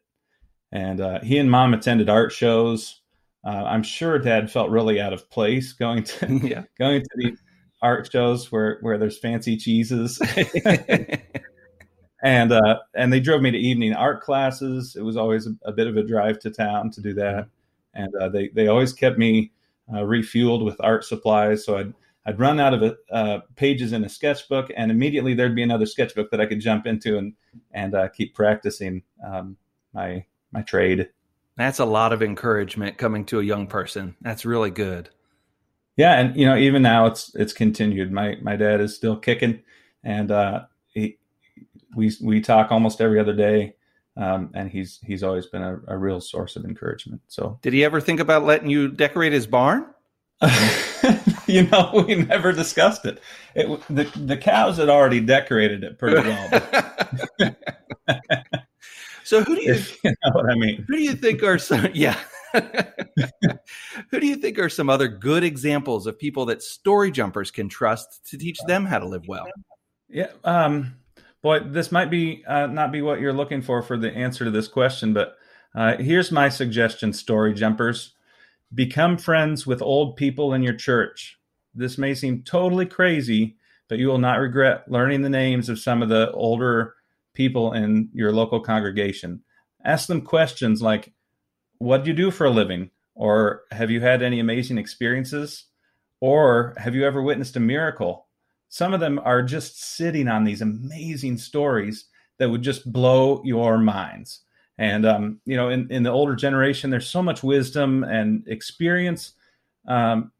And 0.71 0.99
uh, 0.99 1.19
he 1.21 1.37
and 1.37 1.49
mom 1.49 1.73
attended 1.73 2.09
art 2.09 2.31
shows. 2.31 3.01
Uh, 3.45 3.63
I'm 3.65 3.83
sure 3.83 4.19
dad 4.19 4.51
felt 4.51 4.69
really 4.69 4.99
out 4.99 5.13
of 5.13 5.29
place 5.29 5.73
going 5.73 6.03
to 6.03 6.27
yeah. 6.43 6.63
going 6.79 7.01
to 7.01 7.09
the 7.15 7.37
art 7.81 8.09
shows 8.11 8.51
where 8.51 8.79
where 8.81 8.97
there's 8.97 9.19
fancy 9.19 9.55
cheeses 9.55 10.19
and 12.23 12.51
uh, 12.51 12.79
and 12.95 13.13
they 13.13 13.19
drove 13.19 13.41
me 13.41 13.51
to 13.51 13.57
evening 13.57 13.93
art 13.93 14.21
classes. 14.21 14.95
It 14.95 15.03
was 15.03 15.17
always 15.17 15.47
a, 15.47 15.51
a 15.63 15.71
bit 15.71 15.87
of 15.87 15.97
a 15.97 16.03
drive 16.03 16.39
to 16.39 16.49
town 16.49 16.91
to 16.91 17.01
do 17.01 17.13
that, 17.13 17.47
and 17.93 18.13
uh, 18.15 18.29
they 18.29 18.49
they 18.49 18.67
always 18.67 18.93
kept 18.93 19.17
me 19.17 19.51
uh, 19.93 19.99
refueled 19.99 20.63
with 20.63 20.75
art 20.79 21.03
supplies. 21.05 21.65
So 21.65 21.77
I'd 21.77 21.93
I'd 22.25 22.39
run 22.39 22.59
out 22.59 22.73
of 22.73 22.97
uh, 23.09 23.39
pages 23.55 23.93
in 23.93 24.03
a 24.03 24.09
sketchbook, 24.09 24.69
and 24.75 24.91
immediately 24.91 25.33
there'd 25.33 25.55
be 25.55 25.63
another 25.63 25.85
sketchbook 25.85 26.29
that 26.31 26.41
I 26.41 26.45
could 26.45 26.59
jump 26.59 26.85
into 26.85 27.17
and 27.17 27.33
and 27.71 27.95
uh, 27.95 28.09
keep 28.09 28.35
practicing 28.35 29.01
um, 29.25 29.55
my 29.93 30.25
my 30.51 30.61
trade. 30.61 31.09
That's 31.55 31.79
a 31.79 31.85
lot 31.85 32.13
of 32.13 32.21
encouragement 32.21 32.97
coming 32.97 33.25
to 33.25 33.39
a 33.39 33.43
young 33.43 33.65
person. 33.65 34.15
That's 34.21 34.45
really 34.45 34.69
good. 34.69 35.09
Yeah, 35.95 36.19
and 36.19 36.35
you 36.35 36.45
know, 36.45 36.55
even 36.55 36.81
now 36.81 37.07
it's 37.07 37.33
it's 37.35 37.53
continued. 37.53 38.11
My 38.11 38.35
my 38.41 38.55
dad 38.55 38.81
is 38.81 38.95
still 38.95 39.15
kicking, 39.15 39.61
and 40.03 40.29
uh, 40.29 40.65
he 40.93 41.17
we 41.95 42.11
we 42.21 42.41
talk 42.41 42.71
almost 42.71 43.01
every 43.01 43.19
other 43.19 43.33
day. 43.33 43.73
Um, 44.17 44.49
and 44.55 44.69
he's 44.69 44.99
he's 45.05 45.23
always 45.23 45.45
been 45.45 45.61
a, 45.61 45.79
a 45.87 45.97
real 45.97 46.19
source 46.19 46.55
of 46.55 46.65
encouragement. 46.65 47.21
So, 47.27 47.59
did 47.63 47.73
he 47.73 47.85
ever 47.85 48.01
think 48.01 48.19
about 48.19 48.45
letting 48.45 48.69
you 48.69 48.87
decorate 48.89 49.31
his 49.31 49.45
barn? 49.45 49.85
you 51.47 51.63
know, 51.67 52.03
we 52.07 52.15
never 52.15 52.51
discussed 52.51 53.05
it. 53.05 53.21
it. 53.55 53.67
the 53.89 54.03
the 54.25 54.37
cows 54.37 54.77
had 54.77 54.89
already 54.89 55.19
decorated 55.19 55.83
it 55.83 55.97
pretty 55.97 56.27
well. 56.27 56.61
so 59.23 59.43
who 59.43 59.55
do 59.55 59.63
you, 59.63 59.73
if 59.73 60.03
you 60.03 60.11
know 60.11 60.31
what 60.33 60.49
I 60.49 60.55
mean? 60.55 60.85
Who 60.87 60.95
do 60.95 61.03
you 61.03 61.13
think 61.13 61.43
are 61.43 61.57
some 61.57 61.87
yeah? 61.93 62.17
who 62.53 64.19
do 64.19 64.25
you 64.25 64.35
think 64.35 64.57
are 64.57 64.69
some 64.69 64.89
other 64.89 65.07
good 65.07 65.43
examples 65.43 66.07
of 66.07 66.17
people 66.17 66.45
that 66.45 66.63
story 66.63 67.11
jumpers 67.11 67.51
can 67.51 67.67
trust 67.69 68.27
to 68.29 68.37
teach 68.37 68.57
them 68.67 68.85
how 68.85 68.99
to 68.99 69.07
live 69.07 69.27
well? 69.27 69.47
Yeah, 70.09 70.31
um, 70.43 70.95
boy, 71.47 71.59
this 71.61 71.93
might 71.93 72.09
be 72.09 72.43
uh, 72.45 72.67
not 72.67 72.91
be 72.91 73.01
what 73.01 73.21
you're 73.21 73.31
looking 73.31 73.61
for 73.61 73.81
for 73.81 73.97
the 73.97 74.11
answer 74.13 74.43
to 74.43 74.51
this 74.51 74.67
question, 74.67 75.13
but 75.13 75.37
uh, 75.73 75.95
here's 75.95 76.29
my 76.29 76.49
suggestion: 76.49 77.13
story 77.13 77.53
jumpers. 77.53 78.13
Become 78.73 79.17
friends 79.17 79.65
with 79.65 79.81
old 79.81 80.17
people 80.17 80.53
in 80.53 80.61
your 80.61 80.73
church. 80.73 81.39
This 81.73 81.97
may 81.97 82.13
seem 82.13 82.43
totally 82.43 82.85
crazy, 82.85 83.55
but 83.87 83.97
you 83.97 84.07
will 84.07 84.17
not 84.17 84.39
regret 84.39 84.91
learning 84.91 85.21
the 85.21 85.29
names 85.29 85.69
of 85.69 85.79
some 85.79 86.01
of 86.01 86.09
the 86.09 86.29
older 86.31 86.95
people 87.33 87.71
in 87.71 88.09
your 88.13 88.33
local 88.33 88.59
congregation. 88.59 89.41
Ask 89.85 90.07
them 90.07 90.21
questions 90.21 90.81
like, 90.81 91.13
What 91.77 92.03
do 92.03 92.09
you 92.09 92.15
do 92.15 92.29
for 92.29 92.45
a 92.45 92.49
living? 92.49 92.89
Or 93.15 93.63
have 93.71 93.89
you 93.89 94.01
had 94.01 94.21
any 94.21 94.41
amazing 94.41 94.77
experiences? 94.77 95.65
Or 96.19 96.73
have 96.77 96.93
you 96.93 97.05
ever 97.05 97.21
witnessed 97.21 97.55
a 97.55 97.61
miracle? 97.61 98.26
Some 98.69 98.93
of 98.93 98.99
them 98.99 99.19
are 99.23 99.41
just 99.41 99.95
sitting 99.95 100.27
on 100.27 100.43
these 100.43 100.61
amazing 100.61 101.37
stories 101.37 102.05
that 102.37 102.49
would 102.49 102.61
just 102.61 102.91
blow 102.91 103.41
your 103.43 103.77
minds. 103.77 104.41
And 104.77 105.05
um, 105.05 105.41
you 105.45 105.55
know, 105.55 105.69
in, 105.69 105.91
in 105.91 106.03
the 106.03 106.11
older 106.11 106.35
generation, 106.35 106.89
there's 106.89 107.09
so 107.09 107.23
much 107.23 107.43
wisdom 107.43 108.03
and 108.03 108.47
experience. 108.47 109.33
Um, 109.87 110.31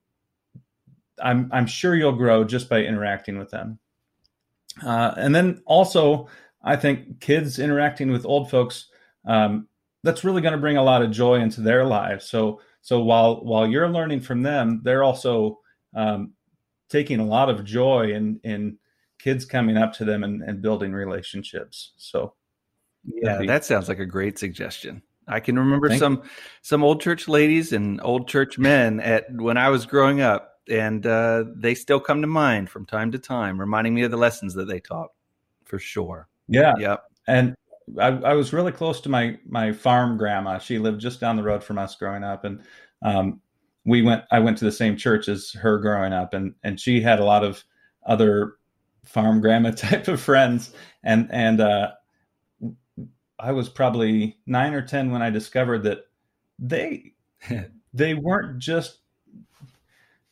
I'm 1.21 1.49
I'm 1.51 1.65
sure 1.65 1.95
you'll 1.95 2.11
grow 2.11 2.43
just 2.43 2.69
by 2.69 2.83
interacting 2.83 3.39
with 3.39 3.49
them. 3.49 3.79
Uh, 4.85 5.13
and 5.17 5.33
then 5.33 5.63
also, 5.65 6.27
I 6.63 6.75
think 6.75 7.19
kids 7.19 7.57
interacting 7.57 8.11
with 8.11 8.25
old 8.25 8.51
folks 8.51 8.89
um, 9.25 9.67
that's 10.03 10.23
really 10.23 10.41
going 10.41 10.53
to 10.53 10.59
bring 10.59 10.77
a 10.77 10.83
lot 10.83 11.01
of 11.01 11.09
joy 11.09 11.39
into 11.39 11.61
their 11.61 11.83
lives. 11.85 12.25
So 12.29 12.61
so 12.81 13.01
while 13.01 13.43
while 13.43 13.65
you're 13.65 13.89
learning 13.89 14.21
from 14.21 14.43
them, 14.43 14.81
they're 14.83 15.03
also 15.03 15.59
um, 15.95 16.33
taking 16.89 17.19
a 17.19 17.25
lot 17.25 17.49
of 17.49 17.63
joy 17.63 18.11
in 18.11 18.39
in 18.43 18.77
kids 19.19 19.45
coming 19.45 19.77
up 19.77 19.93
to 19.93 20.05
them 20.05 20.23
and, 20.23 20.41
and 20.43 20.61
building 20.61 20.93
relationships. 20.93 21.93
So 21.97 22.33
yeah, 23.05 23.41
that 23.45 23.65
sounds 23.65 23.89
like 23.89 23.99
a 23.99 24.05
great 24.05 24.37
suggestion. 24.37 25.01
I 25.27 25.39
can 25.39 25.59
remember 25.59 25.89
Thank 25.89 25.99
some 25.99 26.13
you. 26.23 26.29
some 26.61 26.83
old 26.83 27.01
church 27.01 27.27
ladies 27.27 27.73
and 27.73 27.99
old 28.01 28.27
church 28.27 28.57
men 28.57 28.99
at 28.99 29.25
when 29.31 29.57
I 29.57 29.69
was 29.69 29.85
growing 29.85 30.21
up, 30.21 30.59
and 30.69 31.05
uh, 31.05 31.45
they 31.55 31.75
still 31.75 31.99
come 31.99 32.21
to 32.21 32.27
mind 32.27 32.69
from 32.69 32.85
time 32.85 33.11
to 33.11 33.19
time, 33.19 33.59
reminding 33.59 33.93
me 33.93 34.03
of 34.03 34.11
the 34.11 34.17
lessons 34.17 34.53
that 34.53 34.67
they 34.67 34.79
taught. 34.79 35.09
For 35.65 35.79
sure. 35.79 36.29
Yeah. 36.47 36.73
Yep. 36.79 37.03
And 37.27 37.55
I, 37.99 38.07
I 38.07 38.33
was 38.33 38.53
really 38.53 38.71
close 38.71 39.01
to 39.01 39.09
my 39.09 39.37
my 39.47 39.73
farm 39.73 40.17
grandma. 40.17 40.59
She 40.59 40.79
lived 40.79 41.01
just 41.01 41.19
down 41.19 41.35
the 41.35 41.43
road 41.43 41.63
from 41.63 41.77
us 41.77 41.95
growing 41.95 42.23
up, 42.23 42.45
and 42.45 42.61
um, 43.01 43.41
we 43.87 44.01
went. 44.01 44.25
I 44.29 44.39
went 44.39 44.57
to 44.59 44.65
the 44.65 44.71
same 44.71 44.97
church 44.97 45.29
as 45.29 45.51
her 45.53 45.79
growing 45.79 46.13
up, 46.13 46.33
and 46.33 46.53
and 46.61 46.79
she 46.79 47.01
had 47.01 47.19
a 47.19 47.25
lot 47.25 47.43
of 47.43 47.63
other 48.05 48.55
farm 49.05 49.39
grandma 49.39 49.71
type 49.75 50.07
of 50.09 50.21
friends, 50.21 50.73
and 51.03 51.27
and 51.31 51.61
uh, 51.61 51.91
I 53.39 53.53
was 53.53 53.69
probably 53.69 54.37
nine 54.45 54.73
or 54.73 54.81
ten 54.81 55.09
when 55.09 55.21
I 55.21 55.29
discovered 55.29 55.83
that 55.83 56.07
they 56.59 57.13
they 57.93 58.13
weren't 58.13 58.59
just 58.59 58.99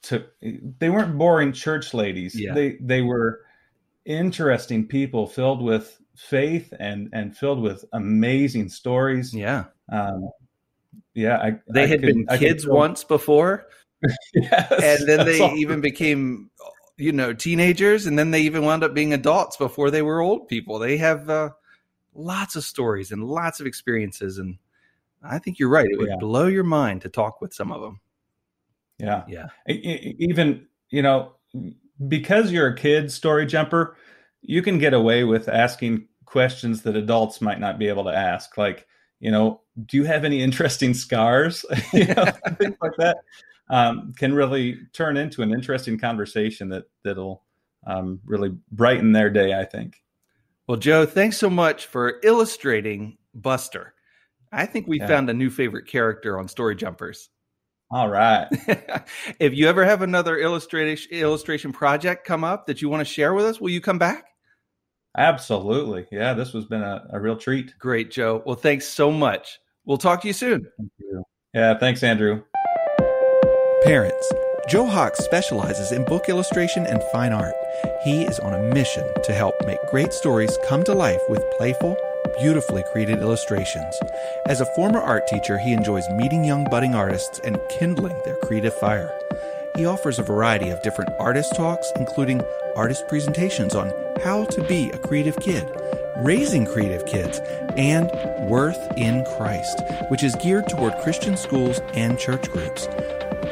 to 0.04 0.26
they 0.42 0.90
weren't 0.90 1.18
boring 1.18 1.54
church 1.54 1.94
ladies. 1.94 2.40
Yeah. 2.40 2.54
They 2.54 2.78
they 2.82 3.02
were 3.02 3.42
interesting 4.04 4.86
people 4.86 5.28
filled 5.28 5.62
with 5.62 5.98
faith 6.18 6.74
and 6.78 7.10
and 7.14 7.36
filled 7.36 7.62
with 7.62 7.86
amazing 7.94 8.68
stories. 8.68 9.34
Yeah. 9.34 9.66
Um, 9.90 10.30
yeah, 11.16 11.38
I, 11.38 11.60
they 11.68 11.84
I 11.84 11.88
had 11.88 12.02
could, 12.02 12.28
been 12.28 12.38
kids 12.38 12.68
once 12.68 13.04
before, 13.04 13.68
yes, 14.34 14.72
and 14.72 15.10
then 15.10 15.26
they 15.26 15.42
awesome. 15.42 15.58
even 15.58 15.82
became, 15.82 16.52
you 16.98 17.12
know, 17.12 17.34
teenagers, 17.34 18.06
and 18.06 18.20
then 18.20 18.32
they 18.32 18.42
even 18.42 18.64
wound 18.64 18.84
up 18.84 18.94
being 18.94 19.14
adults 19.14 19.58
before 19.58 19.90
they 19.90 20.02
were 20.02 20.22
old 20.22 20.48
people. 20.48 20.78
They 20.78 20.98
have 20.98 21.30
uh, 21.30 21.50
lots 22.16 22.56
of 22.56 22.64
stories 22.64 23.12
and 23.12 23.24
lots 23.24 23.60
of 23.60 23.68
experiences. 23.68 24.38
And 24.38 24.58
I 25.22 25.38
think 25.40 25.60
you're 25.60 25.70
right. 25.70 25.90
It 25.90 25.98
would 25.98 26.10
yeah. 26.10 26.18
blow 26.20 26.48
your 26.48 26.64
mind 26.64 27.02
to 27.02 27.10
talk 27.10 27.42
with 27.42 27.54
some 27.54 27.72
of 27.72 27.82
them. 27.82 28.00
Yeah. 28.98 29.24
Yeah. 29.28 29.48
Even, 29.68 30.68
you 30.90 31.02
know, 31.02 31.34
because 32.08 32.52
you're 32.52 32.68
a 32.68 32.76
kid 32.76 33.12
story 33.12 33.46
jumper, 33.46 33.98
you 34.42 34.62
can 34.62 34.78
get 34.78 34.94
away 34.94 35.24
with 35.24 35.50
asking 35.50 36.08
questions 36.26 36.82
that 36.84 36.96
adults 36.96 37.42
might 37.42 37.60
not 37.60 37.78
be 37.78 37.88
able 37.88 38.06
to 38.06 38.16
ask. 38.16 38.58
Like, 38.58 38.88
you 39.26 39.32
know, 39.32 39.62
do 39.88 39.98
you 39.98 40.04
have 40.04 40.24
any 40.24 40.40
interesting 40.44 40.94
scars? 40.94 41.66
you 41.94 42.06
know, 42.06 42.26
things 42.60 42.78
like 42.80 42.92
that 43.00 43.18
um, 43.72 44.14
can 44.16 44.36
really 44.36 44.78
turn 44.94 45.18
into 45.18 45.42
an 45.42 45.52
interesting 45.52 45.98
conversation 45.98 46.70
that 46.70 46.84
that'll 47.04 47.42
um, 47.88 48.20
really 48.24 48.56
brighten 48.72 49.14
their 49.14 49.32
day. 49.32 49.60
I 49.60 49.66
think. 49.66 50.04
Well, 50.68 50.78
Joe, 50.78 51.08
thanks 51.08 51.38
so 51.38 51.50
much 51.50 51.88
for 51.88 52.20
illustrating 52.22 53.18
Buster. 53.34 53.96
I 54.52 54.68
think 54.68 54.86
we 54.88 55.00
yeah. 55.00 55.08
found 55.08 55.28
a 55.32 55.34
new 55.34 55.50
favorite 55.50 55.88
character 55.88 56.38
on 56.38 56.48
Story 56.48 56.76
Jumpers. 56.76 57.30
All 57.90 58.08
right. 58.08 58.48
if 59.40 59.56
you 59.56 59.68
ever 59.68 59.86
have 59.86 60.04
another 60.04 60.38
illustration 60.38 61.12
illustration 61.12 61.74
project 61.74 62.28
come 62.28 62.44
up 62.44 62.68
that 62.68 62.80
you 62.80 62.90
want 62.90 63.02
to 63.02 63.12
share 63.12 63.34
with 63.34 63.46
us, 63.46 63.60
will 63.60 63.72
you 63.72 63.82
come 63.82 63.98
back? 63.98 64.35
Absolutely. 65.18 66.06
Yeah, 66.12 66.34
this 66.34 66.52
has 66.52 66.66
been 66.66 66.82
a, 66.82 67.06
a 67.12 67.20
real 67.20 67.38
treat. 67.38 67.74
Great, 67.80 68.12
Joe. 68.12 68.44
Well, 68.46 68.56
thanks 68.56 68.88
so 68.88 69.12
much. 69.12 69.60
We'll 69.86 69.98
talk 69.98 70.22
to 70.22 70.28
you 70.28 70.34
soon. 70.34 70.68
Thank 70.78 70.92
you. 71.00 71.24
Yeah, 71.54 71.78
thanks, 71.78 72.04
Andrew. 72.04 72.44
Parents, 73.84 74.34
Joe 74.68 74.88
Hox 74.88 75.20
specializes 75.20 75.92
in 75.92 76.06
book 76.06 76.28
illustration 76.28 76.86
and 76.88 77.04
fine 77.12 77.32
art. 77.32 77.54
He 78.04 78.24
is 78.24 78.40
on 78.40 78.54
a 78.54 78.74
mission 78.74 79.08
to 79.24 79.34
help 79.34 79.54
make 79.66 79.80
great 79.92 80.12
stories 80.12 80.58
come 80.68 80.84
to 80.84 80.94
life 80.94 81.22
with 81.30 81.44
playful, 81.58 81.96
beautifully 82.40 82.84
created 82.92 83.20
illustrations. 83.20 83.96
As 84.48 84.60
a 84.60 84.74
former 84.76 85.00
art 85.00 85.28
teacher, 85.28 85.58
he 85.58 85.72
enjoys 85.72 86.10
meeting 86.10 86.44
young 86.44 86.66
budding 86.66 86.96
artists 86.96 87.40
and 87.40 87.60
kindling 87.70 88.20
their 88.26 88.38
creative 88.38 88.74
fire. 88.74 89.12
He 89.76 89.86
offers 89.86 90.20
a 90.20 90.24
variety 90.24 90.70
of 90.70 90.82
different 90.82 91.12
artist 91.20 91.54
talks, 91.56 91.92
including 91.98 92.42
artist 92.78 93.08
presentations 93.10 93.76
on 93.76 93.92
how 94.24 94.46
to 94.46 94.64
be 94.64 94.90
a 94.92 94.98
creative 94.98 95.38
kid, 95.38 95.70
raising 96.18 96.66
creative 96.66 97.06
kids, 97.06 97.42
and 97.76 98.10
Worth 98.50 98.92
in 98.96 99.26
Christ, 99.38 99.82
which 100.10 100.24
is 100.24 100.36
geared 100.36 100.70
toward 100.70 100.98
Christian 101.00 101.36
schools 101.36 101.82
and 101.94 102.20
church 102.20 102.50
groups. 102.52 102.88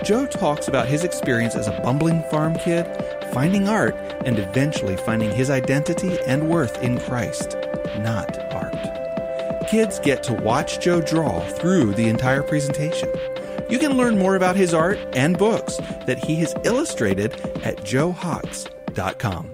Joe 0.03 0.27
talks 0.27 0.67
about 0.67 0.87
his 0.87 1.03
experience 1.03 1.55
as 1.55 1.67
a 1.67 1.79
bumbling 1.83 2.21
farm 2.29 2.55
kid, 2.55 2.85
finding 3.33 3.67
art, 3.67 3.95
and 4.25 4.37
eventually 4.37 4.95
finding 4.97 5.31
his 5.31 5.49
identity 5.49 6.19
and 6.27 6.47
worth 6.47 6.81
in 6.83 6.99
Christ, 6.99 7.57
not 7.97 8.37
art. 8.53 8.75
Kids 9.67 9.99
get 9.99 10.21
to 10.23 10.33
watch 10.33 10.79
Joe 10.79 11.01
draw 11.01 11.39
through 11.41 11.95
the 11.95 12.07
entire 12.07 12.43
presentation. 12.43 13.09
You 13.69 13.79
can 13.79 13.97
learn 13.97 14.17
more 14.17 14.35
about 14.35 14.55
his 14.55 14.73
art 14.73 14.99
and 15.13 15.37
books 15.37 15.77
that 16.07 16.23
he 16.23 16.35
has 16.37 16.53
illustrated 16.63 17.33
at 17.63 17.77
joehox.com. 17.77 19.51